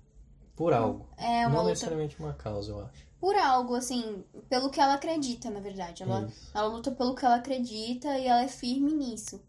por 0.55 0.74
algo. 0.74 1.08
É 1.17 1.48
uma 1.48 1.62
Não 1.62 1.63
luta 1.63 1.69
necessariamente 1.69 2.19
uma 2.19 2.34
causa, 2.34 2.72
eu 2.72 2.81
acho. 2.86 3.08
por 3.19 3.36
algo, 3.36 3.75
assim, 3.75 4.24
pelo 4.50 4.69
que 4.69 4.79
ela 4.79 4.93
acredita, 4.96 5.50
na 5.50 5.60
verdade. 5.60 6.03
Ela, 6.03 6.27
Isso. 6.27 6.51
ela 6.53 6.67
luta 6.67 6.91
pelo 6.91 7.15
que 7.15 7.25
ela 7.25 7.36
acredita 7.36 8.17
e 8.17 8.27
ela 8.27 8.43
é 8.43 8.48
firme 8.48 8.93
nisso. 8.93 9.41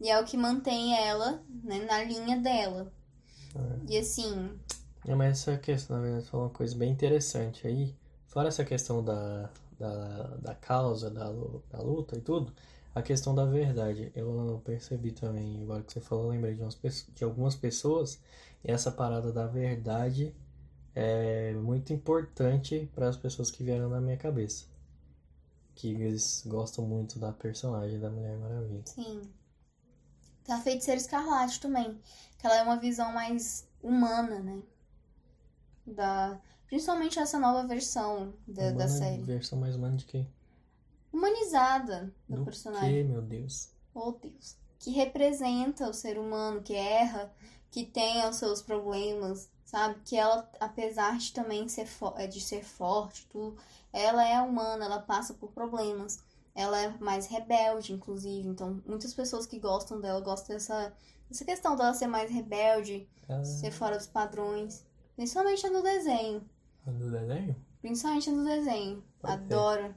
E 0.00 0.10
é 0.10 0.18
o 0.20 0.24
que 0.24 0.36
mantém 0.36 0.96
ela, 0.96 1.42
né, 1.64 1.80
na 1.84 2.02
linha 2.04 2.38
dela. 2.38 2.92
E 3.88 3.98
assim, 3.98 4.58
É, 4.62 4.77
mas 5.16 5.40
essa 5.40 5.56
questão, 5.58 5.96
na 5.96 6.02
verdade, 6.02 6.26
falou 6.26 6.46
uma 6.46 6.52
coisa 6.52 6.76
bem 6.76 6.90
interessante 6.92 7.66
aí. 7.66 7.94
Fora 8.26 8.48
essa 8.48 8.64
questão 8.64 9.02
da, 9.04 9.50
da, 9.78 10.36
da 10.36 10.54
causa, 10.54 11.10
da, 11.10 11.24
da 11.70 11.80
luta 11.82 12.16
e 12.16 12.20
tudo, 12.20 12.52
a 12.94 13.02
questão 13.02 13.34
da 13.34 13.44
verdade. 13.44 14.12
Eu 14.14 14.60
percebi 14.64 15.12
também, 15.12 15.62
agora 15.62 15.82
que 15.82 15.92
você 15.92 16.00
falou, 16.00 16.28
lembrei 16.30 16.54
de, 16.54 16.62
umas, 16.62 16.78
de 17.14 17.24
algumas 17.24 17.54
pessoas, 17.56 18.20
e 18.64 18.70
essa 18.70 18.90
parada 18.90 19.32
da 19.32 19.46
verdade 19.46 20.34
é 20.94 21.52
muito 21.54 21.92
importante 21.92 22.90
para 22.94 23.08
as 23.08 23.16
pessoas 23.16 23.50
que 23.50 23.62
vieram 23.64 23.88
na 23.88 24.00
minha 24.00 24.16
cabeça. 24.16 24.66
Que 25.74 25.88
eles 25.94 26.44
gostam 26.46 26.84
muito 26.86 27.18
da 27.18 27.32
personagem 27.32 27.98
da 27.98 28.10
Mulher 28.10 28.36
Maravilha. 28.36 28.84
sim. 28.84 29.32
Tem 30.44 30.54
a 30.54 30.60
Feiticeira 30.60 31.00
Escarlate 31.00 31.60
também. 31.60 32.00
Que 32.38 32.46
ela 32.46 32.56
é 32.56 32.62
uma 32.62 32.76
visão 32.78 33.12
mais 33.12 33.68
humana, 33.82 34.40
né? 34.40 34.62
Da... 35.88 36.38
Principalmente 36.66 37.18
essa 37.18 37.38
nova 37.38 37.66
versão 37.66 38.34
da, 38.46 38.64
da 38.64 38.70
Humana- 38.84 38.88
série. 38.88 39.22
Versão 39.22 39.58
mais 39.58 39.74
humana 39.76 39.96
de 39.96 40.04
quê? 40.04 40.26
Humanizada 41.12 42.12
do, 42.28 42.36
Do 42.36 42.44
personagem. 42.44 42.90
quê, 42.90 43.02
meu 43.04 43.22
Deus? 43.22 43.70
Oh, 43.94 44.12
Deus. 44.12 44.56
Que 44.78 44.90
representa 44.90 45.88
o 45.88 45.94
ser 45.94 46.18
humano, 46.18 46.62
que 46.62 46.74
erra, 46.74 47.32
que 47.70 47.84
tem 47.84 48.24
os 48.28 48.36
seus 48.36 48.60
problemas, 48.62 49.50
sabe? 49.64 49.98
Que 50.04 50.16
ela, 50.16 50.48
apesar 50.60 51.16
de 51.18 51.32
também 51.32 51.66
ser, 51.68 51.88
eh, 52.16 52.26
de 52.26 52.40
ser 52.40 52.62
forte, 52.62 53.26
tudo, 53.30 53.56
ela 53.92 54.26
é 54.26 54.40
humana, 54.40 54.84
ela 54.84 55.00
passa 55.00 55.34
por 55.34 55.50
problemas. 55.50 56.22
Ela 56.54 56.80
é 56.80 56.88
mais 56.98 57.26
rebelde, 57.26 57.92
inclusive. 57.92 58.46
Então, 58.48 58.82
muitas 58.86 59.14
pessoas 59.14 59.46
que 59.46 59.58
gostam 59.58 60.00
dela 60.00 60.20
gostam 60.20 60.54
dessa, 60.56 60.92
dessa 61.28 61.44
questão 61.44 61.74
dela 61.76 61.94
ser 61.94 62.06
mais 62.08 62.30
rebelde, 62.30 63.08
Ah, 63.28 63.42
ser 63.44 63.70
fora 63.70 63.96
dos 63.96 64.06
padrões. 64.06 64.84
Principalmente 65.18 65.68
no 65.68 65.82
desenho. 65.82 66.48
do 66.86 67.10
desenho? 67.10 67.56
Principalmente 67.80 68.30
no 68.30 68.44
desenho. 68.44 69.02
Pode 69.20 69.48
ser. 69.48 69.52
Adoro. 69.52 69.94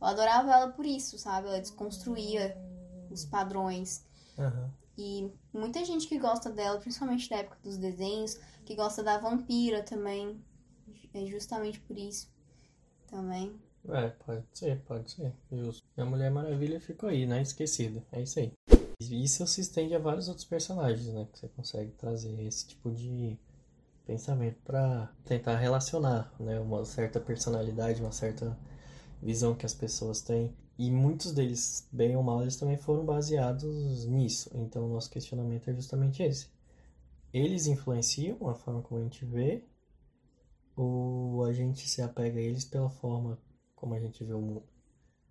Eu 0.00 0.06
adorava 0.06 0.52
ela 0.52 0.68
por 0.70 0.86
isso, 0.86 1.18
sabe? 1.18 1.48
Ela 1.48 1.58
desconstruía 1.58 2.56
os 3.10 3.24
padrões. 3.24 4.06
Aham. 4.38 4.70
E 4.96 5.28
muita 5.52 5.84
gente 5.84 6.06
que 6.06 6.20
gosta 6.20 6.52
dela, 6.52 6.78
principalmente 6.78 7.28
da 7.28 7.38
época 7.38 7.58
dos 7.64 7.76
desenhos, 7.76 8.38
que 8.64 8.76
gosta 8.76 9.02
da 9.02 9.18
vampira 9.18 9.82
também. 9.82 10.40
É 11.12 11.26
justamente 11.26 11.80
por 11.80 11.98
isso. 11.98 12.32
Também. 13.08 13.60
É, 13.88 14.10
pode 14.10 14.44
ser, 14.54 14.80
pode 14.84 15.10
ser. 15.10 15.32
Justo. 15.50 15.82
A 15.96 16.04
Mulher 16.04 16.30
Maravilha 16.30 16.80
ficou 16.80 17.08
aí, 17.08 17.26
né? 17.26 17.42
Esquecida. 17.42 18.06
É 18.12 18.22
isso 18.22 18.38
aí. 18.38 18.52
Isso 19.00 19.44
se 19.48 19.60
estende 19.60 19.96
a 19.96 19.98
vários 19.98 20.28
outros 20.28 20.46
personagens, 20.46 21.08
né? 21.08 21.26
Que 21.32 21.40
você 21.40 21.48
consegue 21.48 21.90
trazer 21.90 22.40
esse 22.40 22.68
tipo 22.68 22.92
de 22.92 23.36
pensamento 24.06 24.58
pra 24.64 25.12
tentar 25.24 25.56
relacionar, 25.56 26.32
né? 26.38 26.60
Uma 26.60 26.84
certa 26.84 27.20
personalidade, 27.20 28.00
uma 28.00 28.12
certa 28.12 28.58
visão 29.22 29.54
que 29.54 29.66
as 29.66 29.74
pessoas 29.74 30.20
têm. 30.20 30.54
E 30.76 30.90
muitos 30.90 31.32
deles, 31.32 31.88
bem 31.92 32.16
ou 32.16 32.22
mal, 32.22 32.42
eles 32.42 32.56
também 32.56 32.76
foram 32.76 33.04
baseados 33.04 34.04
nisso. 34.06 34.50
Então, 34.54 34.86
o 34.86 34.88
nosso 34.88 35.10
questionamento 35.10 35.68
é 35.70 35.74
justamente 35.74 36.22
esse. 36.22 36.48
Eles 37.32 37.66
influenciam 37.66 38.48
a 38.48 38.54
forma 38.54 38.82
como 38.82 39.00
a 39.00 39.04
gente 39.04 39.24
vê 39.24 39.64
ou 40.76 41.44
a 41.44 41.52
gente 41.52 41.88
se 41.88 42.02
apega 42.02 42.38
a 42.38 42.42
eles 42.42 42.64
pela 42.64 42.90
forma 42.90 43.38
como 43.74 43.94
a 43.94 44.00
gente 44.00 44.24
vê 44.24 44.32
o 44.32 44.40
mundo? 44.40 44.64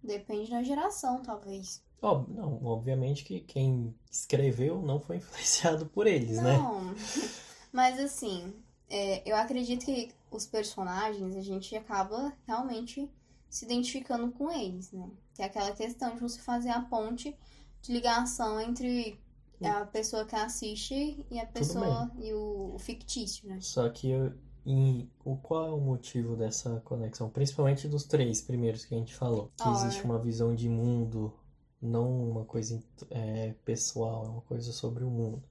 Depende 0.01 0.51
da 0.51 0.63
geração, 0.63 1.21
talvez. 1.21 1.83
Ó, 2.01 2.25
não, 2.27 2.63
obviamente 2.65 3.23
que 3.23 3.39
quem 3.39 3.95
escreveu 4.11 4.81
não 4.81 4.99
foi 4.99 5.17
influenciado 5.17 5.85
por 5.85 6.07
eles, 6.07 6.37
né? 6.37 6.57
Não. 6.57 6.93
Mas 7.71 7.99
assim, 7.99 8.53
é, 8.95 9.23
eu 9.29 9.35
acredito 9.35 9.85
que 9.85 10.11
os 10.31 10.45
personagens, 10.45 11.35
a 11.35 11.41
gente 11.41 11.75
acaba 11.75 12.33
realmente 12.47 13.09
se 13.49 13.65
identificando 13.65 14.31
com 14.31 14.51
eles, 14.51 14.91
né? 14.91 15.09
Que 15.35 15.41
é 15.43 15.45
aquela 15.45 15.71
questão 15.75 16.15
de 16.15 16.21
você 16.21 16.39
fazer 16.41 16.69
a 16.69 16.81
ponte 16.81 17.35
de 17.81 17.91
ligação 17.91 18.59
entre 18.59 19.19
a 19.63 19.85
pessoa 19.85 20.25
que 20.25 20.35
assiste 20.35 21.25
e 21.31 21.39
a 21.39 21.45
pessoa 21.45 22.11
e 22.19 22.33
o, 22.33 22.75
o 22.75 22.79
fictício, 22.79 23.47
né? 23.47 23.59
Só 23.59 23.89
que 23.89 24.09
eu, 24.11 24.33
em, 24.65 25.09
o, 25.25 25.35
qual 25.37 25.65
é 25.67 25.71
o 25.71 25.79
motivo 25.81 26.35
dessa 26.35 26.79
conexão? 26.81 27.29
Principalmente 27.31 27.87
dos 27.87 28.03
três 28.03 28.41
primeiros 28.41 28.85
que 28.85 28.93
a 28.95 28.97
gente 28.97 29.15
falou. 29.15 29.51
Que 29.57 29.67
Ah, 29.67 29.71
existe 29.71 30.01
é. 30.01 30.05
uma 30.05 30.19
visão 30.19 30.53
de 30.53 30.69
mundo, 30.69 31.33
não 31.81 32.29
uma 32.29 32.45
coisa 32.45 32.83
é, 33.09 33.53
pessoal, 33.65 34.25
é 34.25 34.29
uma 34.29 34.41
coisa 34.41 34.71
sobre 34.71 35.03
o 35.03 35.09
mundo. 35.09 35.41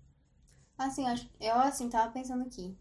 Assim, 0.76 1.06
acho- 1.08 1.30
eu 1.40 1.54
assim 1.54 1.88
tava 1.88 2.12
pensando 2.12 2.42
aqui. 2.44 2.76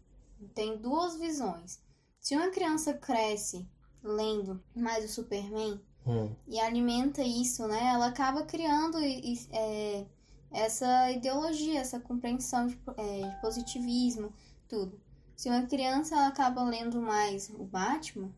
Tem 0.54 0.76
duas 0.78 1.16
visões. 1.18 1.80
Se 2.20 2.36
uma 2.36 2.50
criança 2.50 2.94
cresce 2.94 3.68
lendo 4.02 4.62
mais 4.74 5.04
o 5.04 5.08
Superman 5.08 5.80
Hum, 6.06 6.34
e 6.48 6.58
alimenta 6.58 7.22
isso, 7.22 7.66
né? 7.68 7.92
Ela 7.94 8.06
acaba 8.08 8.42
criando 8.44 8.98
e- 9.00 9.34
e, 9.34 9.48
é, 9.52 10.06
essa 10.50 11.10
ideologia, 11.12 11.80
essa 11.80 12.00
compreensão 12.00 12.66
de, 12.66 12.78
é, 12.96 13.28
de 13.28 13.40
positivismo, 13.40 14.32
tudo. 14.68 15.00
Se 15.36 15.48
uma 15.48 15.62
criança 15.66 16.14
ela 16.14 16.26
acaba 16.28 16.62
lendo 16.64 17.00
mais 17.00 17.48
o 17.50 17.64
Batman, 17.64 18.30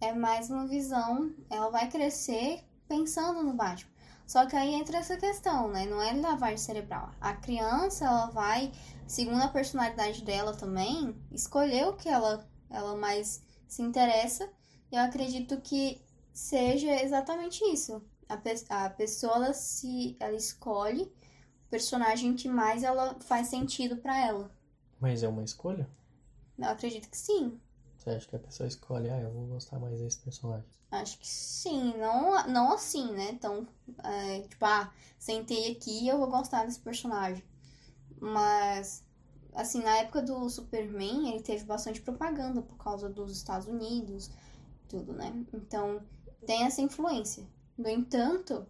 é 0.00 0.12
mais 0.12 0.50
uma 0.50 0.66
visão, 0.66 1.32
ela 1.50 1.70
vai 1.70 1.88
crescer 1.90 2.64
pensando 2.88 3.42
no 3.42 3.52
Batman. 3.52 3.90
Só 4.28 4.46
que 4.46 4.54
aí 4.56 4.74
entra 4.76 4.98
essa 4.98 5.18
questão, 5.18 5.68
né? 5.70 5.86
Não 5.86 6.00
é 6.02 6.12
lavagem 6.14 6.58
cerebral. 6.58 7.10
A 7.20 7.34
criança, 7.34 8.06
ela 8.06 8.26
vai, 8.30 8.72
segundo 9.08 9.42
a 9.42 9.48
personalidade 9.48 10.22
dela 10.24 10.54
também, 10.56 11.16
escolher 11.32 11.88
o 11.88 11.94
que 11.96 12.08
ela, 12.08 12.48
ela 12.70 12.96
mais 12.96 13.42
se 13.68 13.82
interessa. 13.82 14.48
E 14.92 14.96
eu 14.96 15.02
acredito 15.02 15.60
que 15.62 16.00
seja 16.32 17.02
exatamente 17.02 17.64
isso. 17.72 18.02
A, 18.28 18.36
pe- 18.36 18.64
a 18.70 18.90
pessoa, 18.90 19.36
ela, 19.36 19.54
se, 19.54 20.16
ela 20.20 20.36
escolhe 20.36 21.04
o 21.04 21.70
personagem 21.70 22.36
que 22.36 22.48
mais 22.48 22.84
ela 22.84 23.16
faz 23.22 23.48
sentido 23.48 23.96
pra 23.98 24.18
ela. 24.18 24.50
mas 25.00 25.22
é 25.24 25.28
uma 25.28 25.42
escolha? 25.42 25.88
Eu 26.58 26.66
acredito 26.68 27.08
que 27.08 27.16
sim. 27.16 27.58
Você 28.08 28.14
acha 28.14 28.28
que 28.28 28.36
a 28.36 28.38
pessoa 28.38 28.66
escolhe, 28.66 29.10
ah, 29.10 29.20
eu 29.20 29.30
vou 29.30 29.46
gostar 29.46 29.78
mais 29.78 30.00
desse 30.00 30.18
personagem? 30.20 30.64
Acho 30.90 31.18
que 31.18 31.28
sim, 31.28 31.94
não, 31.98 32.46
não 32.48 32.72
assim, 32.72 33.12
né? 33.12 33.30
Então, 33.32 33.68
é, 34.02 34.40
tipo, 34.40 34.64
ah, 34.64 34.90
sentei 35.18 35.72
aqui 35.72 36.04
e 36.04 36.08
eu 36.08 36.16
vou 36.16 36.28
gostar 36.28 36.64
desse 36.64 36.80
personagem. 36.80 37.44
Mas, 38.18 39.04
assim, 39.54 39.82
na 39.82 39.98
época 39.98 40.22
do 40.22 40.48
Superman, 40.48 41.28
ele 41.28 41.42
teve 41.42 41.64
bastante 41.64 42.00
propaganda 42.00 42.62
por 42.62 42.78
causa 42.78 43.10
dos 43.10 43.36
Estados 43.36 43.68
Unidos, 43.68 44.30
tudo, 44.88 45.12
né? 45.12 45.44
Então, 45.52 46.00
tem 46.46 46.64
essa 46.64 46.80
influência. 46.80 47.46
No 47.76 47.90
entanto, 47.90 48.66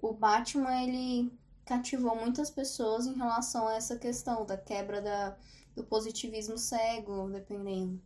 o 0.00 0.12
Batman, 0.12 0.82
ele 0.82 1.32
cativou 1.64 2.16
muitas 2.16 2.50
pessoas 2.50 3.06
em 3.06 3.14
relação 3.14 3.68
a 3.68 3.74
essa 3.74 3.96
questão 3.96 4.44
da 4.44 4.56
quebra 4.56 5.00
da, 5.00 5.36
do 5.76 5.84
positivismo 5.84 6.58
cego, 6.58 7.30
dependendo. 7.30 8.02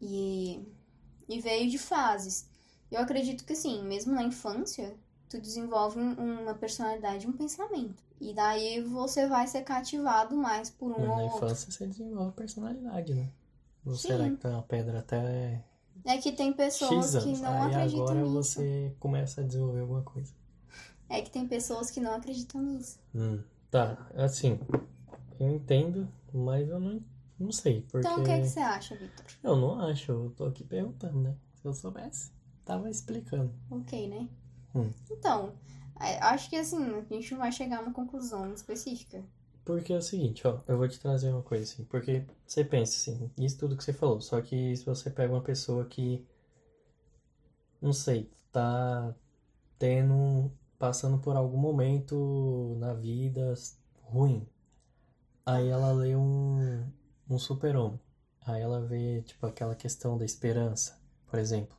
E, 0.00 0.62
e 1.28 1.40
veio 1.40 1.70
de 1.70 1.78
fases. 1.78 2.48
Eu 2.90 3.00
acredito 3.00 3.44
que 3.44 3.54
sim, 3.54 3.82
mesmo 3.84 4.12
na 4.14 4.22
infância, 4.22 4.94
tu 5.28 5.40
desenvolve 5.40 5.98
um- 6.00 6.42
uma 6.42 6.54
personalidade, 6.54 7.26
um 7.26 7.32
pensamento. 7.32 8.02
E 8.20 8.34
daí 8.34 8.80
você 8.82 9.26
vai 9.26 9.46
ser 9.46 9.62
cativado 9.62 10.36
mais 10.36 10.68
por 10.70 10.90
um 10.92 11.00
Na 11.00 11.22
ou 11.22 11.30
outro. 11.30 11.46
infância 11.46 11.70
você 11.70 11.86
desenvolve 11.86 12.32
personalidade, 12.32 13.14
né? 13.14 13.30
Ou 13.86 13.94
Sim. 13.94 14.08
será 14.08 14.28
que 14.30 14.36
tá 14.36 14.50
uma 14.50 14.62
pedra 14.62 14.98
até 14.98 15.64
É 16.04 16.18
que 16.18 16.32
tem 16.32 16.52
pessoas 16.52 17.12
que 17.16 17.36
não 17.38 17.62
Aí 17.62 17.74
acreditam 17.74 18.02
agora 18.04 18.22
nisso. 18.24 18.54
você 18.54 18.94
começa 18.98 19.40
a 19.40 19.44
desenvolver 19.44 19.80
alguma 19.80 20.02
coisa. 20.02 20.32
É 21.08 21.20
que 21.22 21.30
tem 21.30 21.46
pessoas 21.46 21.90
que 21.90 22.00
não 22.00 22.14
acreditam 22.14 22.60
nisso. 22.62 22.98
Hum, 23.14 23.42
tá, 23.70 24.06
assim, 24.14 24.58
eu 25.38 25.48
entendo, 25.50 26.08
mas 26.32 26.68
eu 26.68 26.78
não, 26.78 27.02
Não 27.40 27.50
sei, 27.52 27.82
porque. 27.90 28.06
Então 28.06 28.20
o 28.20 28.24
que, 28.24 28.40
que 28.40 28.46
você 28.46 28.60
acha, 28.60 28.94
Victor? 28.94 29.24
Eu 29.42 29.56
não 29.56 29.80
acho, 29.80 30.12
eu 30.12 30.30
tô 30.36 30.44
aqui 30.44 30.62
perguntando, 30.62 31.18
né? 31.20 31.34
Se 31.56 31.66
eu 31.66 31.72
soubesse, 31.72 32.30
tava 32.64 32.88
explicando. 32.90 33.50
Ok, 33.70 34.08
né? 34.08 34.28
Hum. 34.74 34.90
Então, 35.10 35.52
a- 35.96 36.30
acho 36.30 36.48
que 36.50 36.56
assim, 36.56 36.78
a 37.10 37.14
gente 37.14 37.32
não 37.32 37.38
vai 37.38 37.52
chegar 37.52 37.78
a 37.78 37.82
uma 37.82 37.92
conclusão 37.92 38.52
específica. 38.52 39.22
Porque 39.64 39.92
é 39.92 39.96
o 39.96 40.02
seguinte, 40.02 40.46
ó, 40.46 40.58
eu 40.66 40.76
vou 40.76 40.88
te 40.88 40.98
trazer 40.98 41.30
uma 41.30 41.42
coisa 41.42 41.64
assim, 41.64 41.84
porque 41.84 42.24
você 42.46 42.64
pensa 42.64 42.96
assim, 42.96 43.30
isso 43.38 43.58
tudo 43.58 43.76
que 43.76 43.84
você 43.84 43.92
falou, 43.92 44.20
só 44.20 44.40
que 44.40 44.74
se 44.76 44.84
você 44.84 45.10
pega 45.10 45.32
uma 45.32 45.42
pessoa 45.42 45.84
que, 45.86 46.24
não 47.80 47.92
sei, 47.92 48.30
tá 48.52 49.14
tendo, 49.78 50.50
passando 50.78 51.18
por 51.20 51.36
algum 51.36 51.58
momento 51.58 52.76
na 52.78 52.94
vida 52.94 53.54
ruim, 54.04 54.46
aí 55.44 55.68
ela 55.68 55.92
lê 55.92 56.16
um, 56.16 56.59
um 57.34 57.38
super-homem, 57.38 58.00
aí 58.46 58.60
ela 58.60 58.80
vê, 58.80 59.22
tipo, 59.22 59.46
aquela 59.46 59.74
questão 59.74 60.18
da 60.18 60.24
esperança, 60.24 60.98
por 61.28 61.38
exemplo. 61.38 61.76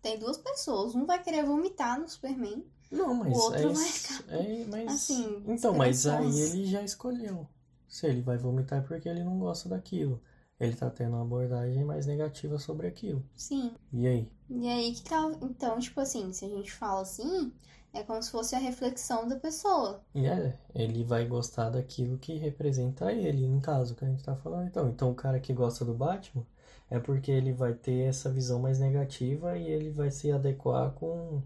Tem 0.00 0.18
duas 0.18 0.38
pessoas, 0.38 0.94
um 0.94 1.04
vai 1.04 1.22
querer 1.22 1.44
vomitar 1.44 2.00
no 2.00 2.08
Superman. 2.08 2.64
Não, 2.90 3.14
mas 3.14 3.32
O 3.32 3.40
outro 3.40 3.58
é, 3.58 3.72
vai 3.72 3.84
ficar, 3.86 4.24
é, 4.34 4.64
mas 4.66 4.92
assim, 4.92 5.42
então, 5.46 5.74
mas 5.74 6.06
aí 6.06 6.38
ele 6.40 6.66
já 6.66 6.82
escolheu. 6.82 7.48
Se 7.88 8.06
ele 8.06 8.20
vai 8.20 8.36
vomitar 8.36 8.78
é 8.78 8.82
porque 8.82 9.08
ele 9.08 9.24
não 9.24 9.38
gosta 9.38 9.68
daquilo. 9.68 10.20
Ele 10.58 10.76
tá 10.76 10.88
tendo 10.88 11.14
uma 11.14 11.22
abordagem 11.22 11.84
mais 11.84 12.06
negativa 12.06 12.58
sobre 12.58 12.86
aquilo. 12.86 13.24
Sim. 13.34 13.74
E 13.92 14.06
aí? 14.06 14.30
E 14.48 14.68
aí 14.68 14.94
que 14.94 15.02
tá. 15.02 15.30
Então, 15.42 15.78
tipo 15.78 16.00
assim, 16.00 16.32
se 16.32 16.44
a 16.44 16.48
gente 16.48 16.72
fala 16.72 17.02
assim, 17.02 17.52
é 17.92 18.02
como 18.02 18.22
se 18.22 18.30
fosse 18.30 18.54
a 18.54 18.58
reflexão 18.58 19.28
da 19.28 19.36
pessoa. 19.36 20.00
E 20.14 20.26
é, 20.26 20.56
ele 20.74 21.04
vai 21.04 21.26
gostar 21.26 21.70
daquilo 21.70 22.18
que 22.18 22.36
representa 22.36 23.12
ele, 23.12 23.46
no 23.46 23.60
caso 23.60 23.94
que 23.94 24.04
a 24.04 24.08
gente 24.08 24.24
tá 24.24 24.34
falando. 24.34 24.66
Então, 24.66 24.88
então 24.88 25.10
o 25.10 25.14
cara 25.14 25.38
que 25.38 25.52
gosta 25.52 25.84
do 25.84 25.94
Batman 25.94 26.44
é 26.90 26.98
porque 26.98 27.30
ele 27.30 27.52
vai 27.52 27.74
ter 27.74 28.08
essa 28.08 28.30
visão 28.30 28.60
mais 28.60 28.78
negativa 28.78 29.56
e 29.56 29.66
ele 29.66 29.90
vai 29.90 30.10
se 30.10 30.30
adequar 30.30 30.90
com, 30.92 31.42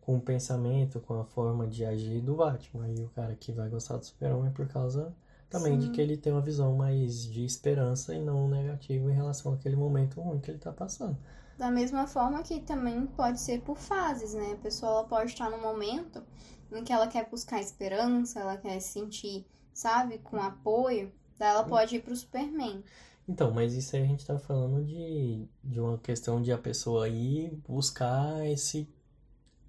com 0.00 0.16
o 0.16 0.20
pensamento, 0.20 1.00
com 1.00 1.20
a 1.20 1.24
forma 1.24 1.66
de 1.66 1.84
agir 1.84 2.20
do 2.20 2.36
Batman. 2.36 2.88
E 2.88 3.02
o 3.02 3.08
cara 3.10 3.34
que 3.34 3.52
vai 3.52 3.68
gostar 3.68 3.96
do 3.96 4.04
Super-Homem 4.04 4.48
é 4.48 4.54
por 4.54 4.68
causa 4.68 5.14
também 5.48 5.78
de 5.78 5.86
Sim. 5.86 5.92
que 5.92 6.00
ele 6.00 6.16
tem 6.16 6.32
uma 6.32 6.42
visão 6.42 6.74
mais 6.74 7.24
de 7.24 7.44
esperança 7.44 8.14
e 8.14 8.20
não 8.20 8.48
negativa 8.48 9.10
em 9.10 9.14
relação 9.14 9.52
àquele 9.52 9.76
momento 9.76 10.20
ruim 10.20 10.40
que 10.40 10.50
ele 10.50 10.58
tá 10.58 10.72
passando. 10.72 11.16
Da 11.58 11.70
mesma 11.70 12.06
forma 12.06 12.42
que 12.42 12.60
também 12.60 13.06
pode 13.06 13.40
ser 13.40 13.62
por 13.62 13.76
fases, 13.78 14.34
né? 14.34 14.52
A 14.52 14.62
pessoa 14.62 15.04
pode 15.04 15.32
estar 15.32 15.50
num 15.50 15.60
momento 15.60 16.22
em 16.70 16.84
que 16.84 16.92
ela 16.92 17.06
quer 17.06 17.28
buscar 17.30 17.60
esperança, 17.60 18.40
ela 18.40 18.56
quer 18.56 18.78
se 18.80 18.92
sentir, 18.92 19.46
sabe, 19.72 20.18
com 20.18 20.36
apoio. 20.40 21.12
Daí 21.38 21.50
ela 21.50 21.64
pode 21.64 21.96
ir 21.96 22.02
pro 22.02 22.14
Superman. 22.14 22.82
Então, 23.28 23.50
mas 23.50 23.74
isso 23.74 23.96
aí 23.96 24.02
a 24.02 24.06
gente 24.06 24.24
tá 24.24 24.38
falando 24.38 24.84
de, 24.84 25.48
de 25.64 25.80
uma 25.80 25.98
questão 25.98 26.40
de 26.40 26.52
a 26.52 26.58
pessoa 26.58 27.08
ir 27.08 27.50
buscar 27.66 28.46
esse 28.46 28.88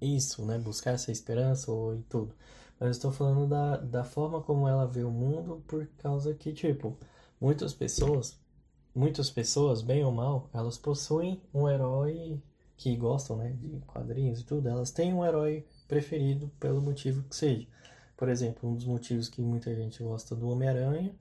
isso, 0.00 0.44
né? 0.44 0.58
Buscar 0.58 0.92
essa 0.92 1.10
esperança 1.10 1.70
ou 1.70 1.96
e 1.96 2.02
tudo. 2.02 2.34
Mas 2.78 2.88
eu 2.88 2.92
estou 2.92 3.12
falando 3.12 3.48
da, 3.48 3.76
da 3.76 4.04
forma 4.04 4.40
como 4.40 4.68
ela 4.68 4.86
vê 4.86 5.02
o 5.02 5.10
mundo 5.10 5.62
por 5.66 5.86
causa 5.98 6.34
que, 6.34 6.52
tipo, 6.52 6.96
muitas 7.40 7.74
pessoas, 7.74 8.38
muitas 8.94 9.30
pessoas, 9.30 9.82
bem 9.82 10.04
ou 10.04 10.12
mal, 10.12 10.48
elas 10.52 10.78
possuem 10.78 11.40
um 11.52 11.68
herói 11.68 12.40
que 12.76 12.94
gostam, 12.96 13.36
né, 13.36 13.50
de 13.52 13.80
quadrinhos 13.86 14.40
e 14.40 14.44
tudo, 14.44 14.68
elas 14.68 14.90
têm 14.90 15.12
um 15.12 15.24
herói 15.24 15.66
preferido 15.88 16.48
pelo 16.60 16.80
motivo 16.80 17.22
que 17.24 17.34
seja. 17.34 17.66
Por 18.16 18.28
exemplo, 18.28 18.68
um 18.68 18.74
dos 18.74 18.84
motivos 18.84 19.28
que 19.28 19.40
muita 19.40 19.74
gente 19.74 20.02
gosta 20.02 20.34
do 20.34 20.48
Homem-Aranha 20.48 21.14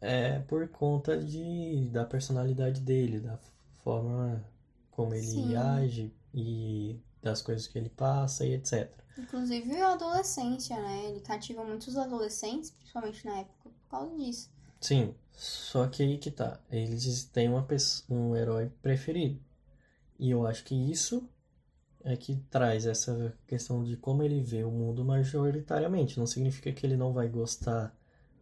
é 0.00 0.38
por 0.40 0.66
conta 0.68 1.18
de, 1.22 1.88
da 1.92 2.04
personalidade 2.04 2.80
dele, 2.80 3.20
da 3.20 3.38
forma 3.84 4.42
como 4.90 5.14
ele 5.14 5.26
Sim. 5.26 5.56
age 5.56 6.12
e 6.34 6.98
das 7.22 7.42
coisas 7.42 7.66
que 7.66 7.78
ele 7.78 7.90
passa 7.90 8.44
e 8.44 8.54
etc. 8.54 8.90
Inclusive 9.18 9.76
a 9.80 9.92
adolescência, 9.92 10.76
né? 10.80 11.06
Ele 11.06 11.20
cativa 11.20 11.62
muitos 11.64 11.96
adolescentes, 11.96 12.70
principalmente 12.70 13.26
na 13.26 13.38
época, 13.38 13.70
por 13.70 13.90
causa 13.90 14.16
disso. 14.16 14.50
Sim, 14.80 15.14
só 15.32 15.86
que 15.86 16.02
aí 16.02 16.18
que 16.18 16.30
tá. 16.30 16.60
Eles 16.70 17.24
têm 17.24 17.48
uma 17.48 17.62
pesso- 17.62 18.04
um 18.10 18.34
herói 18.36 18.70
preferido. 18.82 19.40
E 20.18 20.30
eu 20.30 20.46
acho 20.46 20.64
que 20.64 20.74
isso 20.74 21.28
é 22.04 22.16
que 22.16 22.36
traz 22.50 22.86
essa 22.86 23.34
questão 23.46 23.84
de 23.84 23.96
como 23.96 24.22
ele 24.22 24.40
vê 24.42 24.64
o 24.64 24.70
mundo 24.70 25.04
majoritariamente. 25.04 26.18
Não 26.18 26.26
significa 26.26 26.72
que 26.72 26.86
ele 26.86 26.96
não 26.96 27.12
vai 27.14 27.28
gostar 27.28 27.94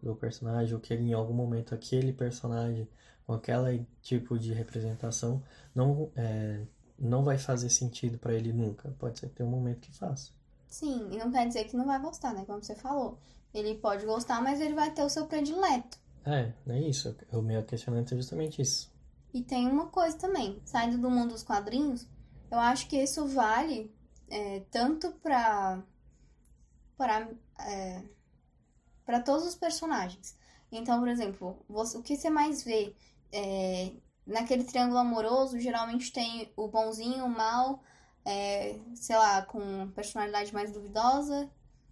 do 0.02 0.14
personagem 0.16 0.74
ou 0.74 0.80
que 0.80 0.94
ele, 0.94 1.04
em 1.10 1.14
algum 1.14 1.34
momento 1.34 1.74
aquele 1.74 2.12
personagem 2.12 2.88
com 3.26 3.34
aquele 3.34 3.86
tipo 4.02 4.38
de 4.38 4.52
representação 4.54 5.42
não, 5.74 6.10
é, 6.16 6.66
não 6.98 7.24
vai 7.24 7.38
fazer 7.38 7.70
sentido 7.70 8.18
pra 8.18 8.34
ele 8.34 8.52
nunca. 8.52 8.90
Pode 8.98 9.18
ser 9.18 9.28
que 9.28 9.36
tenha 9.36 9.48
um 9.48 9.52
momento 9.52 9.80
que 9.80 9.92
faça. 9.92 10.32
Sim, 10.68 11.08
e 11.12 11.18
não 11.18 11.30
quer 11.30 11.46
dizer 11.46 11.64
que 11.64 11.76
não 11.76 11.84
vai 11.86 12.00
gostar, 12.00 12.32
né? 12.32 12.44
Como 12.46 12.62
você 12.62 12.74
falou. 12.74 13.18
Ele 13.52 13.74
pode 13.74 14.06
gostar, 14.06 14.40
mas 14.42 14.60
ele 14.60 14.74
vai 14.74 14.90
ter 14.90 15.02
o 15.02 15.08
seu 15.10 15.26
predileto. 15.26 15.98
É, 16.24 16.52
é 16.68 16.80
isso. 16.80 17.16
O 17.32 17.40
meu 17.42 17.64
questionamento 17.64 18.12
é 18.14 18.16
justamente 18.16 18.62
isso. 18.62 18.90
E 19.32 19.42
tem 19.42 19.66
uma 19.66 19.86
coisa 19.86 20.16
também, 20.16 20.60
saindo 20.64 20.98
do 20.98 21.10
mundo 21.10 21.32
dos 21.32 21.42
quadrinhos, 21.42 22.06
eu 22.50 22.58
acho 22.58 22.88
que 22.88 22.96
isso 22.96 23.26
vale 23.26 23.90
é, 24.30 24.60
tanto 24.70 25.12
pra 25.22 25.82
para 26.96 27.28
é, 27.60 28.02
para 29.04 29.20
todos 29.20 29.46
os 29.46 29.54
personagens. 29.54 30.36
Então, 30.70 30.98
por 30.98 31.08
exemplo, 31.08 31.56
você- 31.68 31.96
o 31.96 32.02
que 32.02 32.16
você 32.16 32.28
mais 32.30 32.62
vê 32.62 32.94
é, 33.32 33.92
naquele 34.26 34.64
triângulo 34.64 34.98
amoroso, 34.98 35.58
geralmente 35.58 36.12
tem 36.12 36.50
o 36.56 36.68
bonzinho, 36.68 37.24
o 37.24 37.30
mal, 37.30 37.82
é, 38.24 38.78
sei 38.94 39.16
lá, 39.16 39.42
com 39.42 39.90
personalidade 39.92 40.52
mais 40.52 40.72
duvidosa, 40.72 41.50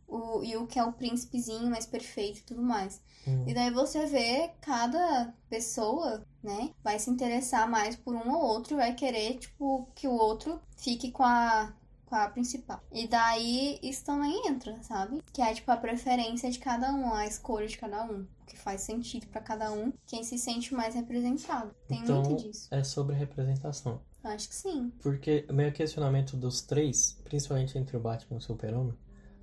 o, 0.09 0.43
e 0.45 0.57
o 0.57 0.67
que 0.67 0.79
é 0.79 0.85
o 0.85 0.93
príncipezinho 0.93 1.71
mais 1.71 1.87
perfeito 1.87 2.39
e 2.39 2.43
tudo 2.43 2.63
mais. 2.63 3.01
Hum. 3.27 3.45
E 3.47 3.55
daí 3.55 3.71
você 3.71 4.07
vê 4.07 4.51
cada 4.61 5.33
pessoa, 5.51 6.25
né, 6.43 6.71
vai 6.83 6.99
se 6.99 7.11
interessar 7.11 7.69
mais 7.69 7.97
por 7.97 8.15
um 8.15 8.31
ou 8.33 8.43
outro 8.43 8.75
e 8.75 8.77
vai 8.77 8.95
querer, 8.95 9.39
tipo, 9.39 9.89
que 9.95 10.07
o 10.07 10.13
outro 10.13 10.61
fique 10.77 11.11
com 11.11 11.25
a, 11.25 11.73
com 12.07 12.15
a 12.15 12.29
principal. 12.29 12.81
E 12.93 13.09
daí 13.09 13.79
isso 13.83 14.05
também 14.05 14.47
entra, 14.47 14.81
sabe? 14.83 15.23
Que 15.33 15.43
é, 15.43 15.53
tipo, 15.53 15.71
a 15.73 15.77
preferência 15.77 16.51
de 16.51 16.59
cada 16.61 16.93
um, 16.95 17.13
a 17.13 17.27
escolha 17.27 17.67
de 17.67 17.77
cada 17.77 18.05
um. 18.05 18.21
O 18.43 18.47
que 18.47 18.57
faz 18.57 18.83
sentido 18.83 19.27
pra 19.27 19.41
cada 19.41 19.73
um, 19.73 19.93
quem 20.07 20.23
se 20.23 20.39
sente 20.39 20.73
mais 20.73 20.95
representado. 20.95 21.75
Tem 21.89 21.99
Então, 22.01 22.23
muito 22.23 22.45
disso. 22.45 22.69
é 22.71 22.85
sobre 22.85 23.17
representação. 23.17 24.01
Acho 24.23 24.49
que 24.49 24.55
sim. 24.55 24.93
Porque 25.03 25.45
o 25.51 25.53
meu 25.53 25.73
questionamento 25.73 26.37
dos 26.37 26.61
três, 26.61 27.19
principalmente 27.25 27.77
entre 27.79 27.97
o 27.97 28.01
Batman 28.01 28.37
e 28.37 28.39
o 28.39 28.41
Super-Homem, 28.43 28.95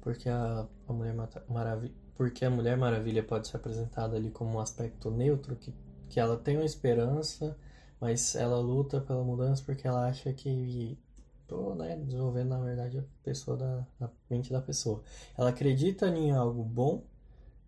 porque 0.04 0.28
a, 0.28 0.68
a 0.88 0.94
Mulher 0.94 1.16
Maravilha, 1.48 1.94
porque 2.16 2.44
a 2.44 2.50
Mulher 2.50 2.78
Maravilha 2.78 3.24
pode 3.24 3.48
ser 3.48 3.56
apresentada 3.56 4.18
ali 4.18 4.30
como 4.30 4.58
um 4.58 4.60
aspecto 4.60 5.10
neutro, 5.10 5.56
que, 5.56 5.74
que 6.10 6.20
ela 6.20 6.36
tem 6.38 6.58
uma 6.58 6.66
esperança, 6.66 7.58
mas 8.02 8.36
ela 8.36 8.60
luta 8.60 9.00
pela 9.00 9.24
mudança 9.24 9.64
porque 9.66 9.88
ela 9.88 10.06
acha 10.08 10.34
que 10.34 11.00
tô, 11.48 11.74
né, 11.74 11.96
desenvolvendo 11.96 12.50
na 12.50 12.60
verdade 12.60 13.00
a 13.00 13.04
pessoa 13.24 13.56
da 13.56 13.88
a 14.02 14.10
mente 14.30 14.52
da 14.52 14.62
pessoa. 14.62 15.02
Ela 15.38 15.52
acredita 15.52 16.08
em 16.10 16.32
algo 16.32 16.64
bom, 16.64 17.04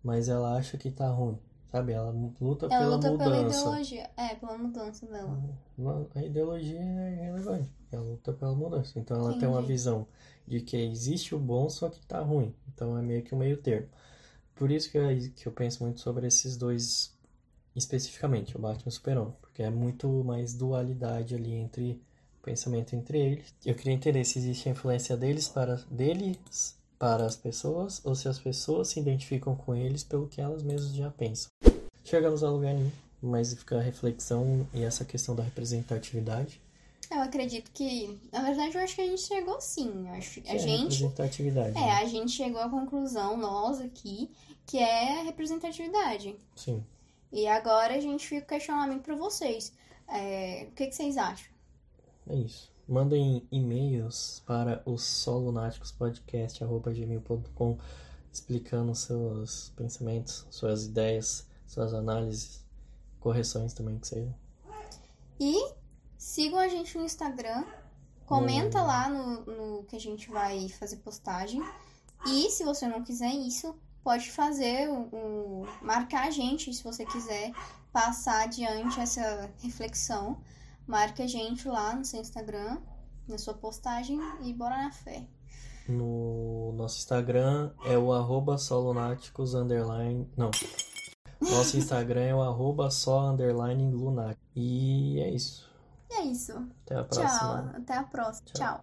mas 0.02 0.28
ela 0.28 0.56
acha 0.58 0.76
que 0.76 0.90
tá 0.90 1.08
ruim, 1.08 1.38
sabe? 1.72 1.92
Ela 1.94 2.10
luta 2.38 2.66
Ela 2.66 2.78
pela 2.78 2.96
luta 2.96 3.16
pela 3.16 3.36
mudança. 3.36 3.60
ideologia. 3.60 4.10
É, 4.14 4.34
pela 4.34 4.58
mudança 4.58 5.06
dela. 5.06 5.42
Não, 5.78 6.06
A 6.14 6.22
ideologia 6.22 6.80
é 6.80 7.14
relevante, 7.24 7.70
ela 7.90 8.02
luta 8.02 8.32
pela 8.34 8.54
mudança. 8.54 8.98
Então 8.98 9.16
ela 9.16 9.38
tem 9.38 9.48
uma 9.48 9.58
Entendi. 9.58 9.72
visão 9.72 10.06
de 10.46 10.60
que 10.60 10.76
existe 10.76 11.34
o 11.34 11.38
bom, 11.38 11.68
só 11.68 11.88
que 11.88 12.00
tá 12.06 12.20
ruim. 12.20 12.54
Então 12.72 12.96
é 12.96 13.02
meio 13.02 13.22
que 13.22 13.34
um 13.34 13.38
meio 13.38 13.56
termo. 13.56 13.88
Por 14.54 14.70
isso 14.70 14.90
que 14.90 14.96
eu, 14.96 15.08
que 15.34 15.46
eu 15.46 15.52
penso 15.52 15.82
muito 15.82 16.00
sobre 16.00 16.26
esses 16.26 16.56
dois 16.56 17.14
especificamente, 17.74 18.56
o 18.56 18.60
Batman 18.60 18.84
e 18.86 18.88
o 18.88 18.92
Super-Homem, 18.92 19.34
porque 19.40 19.62
é 19.62 19.68
muito 19.68 20.08
mais 20.24 20.54
dualidade 20.54 21.34
ali 21.34 21.52
entre 21.52 22.00
pensamento 22.42 22.94
entre 22.94 23.18
eles. 23.18 23.54
Eu 23.64 23.74
queria 23.74 23.92
entender 23.92 24.24
se 24.24 24.38
existe 24.38 24.68
a 24.68 24.72
influência 24.72 25.16
deles 25.16 25.48
para 25.48 25.74
deles 25.90 26.76
para 26.98 27.26
as 27.26 27.36
pessoas 27.36 28.00
ou 28.04 28.14
se 28.14 28.28
as 28.28 28.38
pessoas 28.38 28.88
se 28.88 29.00
identificam 29.00 29.54
com 29.54 29.74
eles 29.74 30.02
pelo 30.02 30.28
que 30.28 30.40
elas 30.40 30.62
mesmas 30.62 30.94
já 30.94 31.10
pensam. 31.10 31.50
Chegamos 32.04 32.42
a 32.42 32.48
lugar 32.48 32.72
nenhum, 32.72 32.90
mas 33.20 33.52
fica 33.52 33.78
a 33.78 33.82
reflexão 33.82 34.66
e 34.72 34.82
essa 34.82 35.04
questão 35.04 35.34
da 35.34 35.42
representatividade. 35.42 36.60
Eu 37.10 37.20
acredito 37.20 37.70
que, 37.70 38.18
na 38.32 38.42
verdade, 38.42 38.76
eu 38.76 38.82
acho 38.82 38.94
que 38.94 39.02
a 39.02 39.06
gente 39.06 39.22
chegou 39.22 39.60
sim. 39.60 40.08
Acho 40.08 40.40
a 40.46 40.54
é 40.54 40.58
gente 40.58 41.02
representatividade. 41.02 41.78
É, 41.78 41.80
né? 41.80 41.92
a 41.92 42.04
gente 42.06 42.32
chegou 42.32 42.60
à 42.60 42.68
conclusão, 42.68 43.36
nós 43.36 43.80
aqui, 43.80 44.30
que 44.66 44.78
é 44.78 45.20
a 45.20 45.22
representatividade. 45.22 46.36
Sim. 46.56 46.84
E 47.32 47.46
agora 47.46 47.94
a 47.94 48.00
gente 48.00 48.26
fica 48.26 48.44
o 48.44 48.48
questionamento 48.48 49.02
para 49.02 49.14
vocês. 49.14 49.72
É, 50.08 50.66
o 50.70 50.72
que, 50.72 50.86
que 50.86 50.94
vocês 50.94 51.16
acham? 51.16 51.46
É 52.28 52.34
isso. 52.34 52.74
Mandem 52.88 53.46
e-mails 53.50 54.42
para 54.46 54.80
o 54.84 54.96
solunáticospodcast.gmail.com 54.96 57.78
explicando 58.32 58.94
seus 58.94 59.70
pensamentos, 59.70 60.46
suas 60.50 60.86
ideias, 60.86 61.48
suas 61.66 61.92
análises 61.94 62.64
correções 63.18 63.72
também 63.72 63.98
que 63.98 64.06
seja. 64.06 64.32
E 65.40 65.72
sigam 66.18 66.58
a 66.58 66.68
gente 66.68 66.96
no 66.96 67.04
Instagram. 67.04 67.64
Comenta 68.26 68.82
lá 68.82 69.08
no, 69.08 69.44
no 69.44 69.84
que 69.84 69.94
a 69.94 70.00
gente 70.00 70.28
vai 70.30 70.68
fazer 70.68 70.96
postagem. 70.96 71.62
E 72.26 72.50
se 72.50 72.64
você 72.64 72.88
não 72.88 73.04
quiser 73.04 73.32
isso, 73.32 73.76
pode 74.02 74.30
fazer 74.30 74.88
marcar 75.80 76.26
a 76.26 76.30
gente 76.30 76.72
se 76.72 76.82
você 76.82 77.04
quiser 77.04 77.52
passar 77.92 78.44
adiante 78.44 79.00
essa 79.00 79.50
reflexão. 79.62 80.38
Marque 80.86 81.22
a 81.22 81.26
gente 81.26 81.68
lá 81.68 81.94
no 81.94 82.04
seu 82.04 82.20
Instagram, 82.20 82.78
na 83.26 83.38
sua 83.38 83.54
postagem 83.54 84.18
e 84.42 84.52
bora 84.52 84.76
na 84.76 84.92
fé. 84.92 85.26
No 85.88 86.72
nosso 86.72 86.98
Instagram 86.98 87.72
é 87.84 87.96
o 87.96 88.12
arroba 88.12 88.58
solunáticos 88.58 89.54
underline. 89.54 90.28
Não. 90.36 90.50
Nosso 91.40 91.76
Instagram 91.76 92.22
é 92.22 92.34
o 92.34 92.42
arroba 92.42 92.90
só 92.90 93.28
underline. 93.28 93.92
E 94.54 95.20
é 95.20 95.30
isso. 95.30 95.68
Isso. 96.30 96.52
Até 96.84 96.96
a 96.96 97.04
próxima. 97.04 97.72
Tchau. 97.72 97.82
Até 97.82 97.94
a 97.96 98.02
próxima. 98.02 98.46
Tchau. 98.46 98.54
Tchau. 98.54 98.74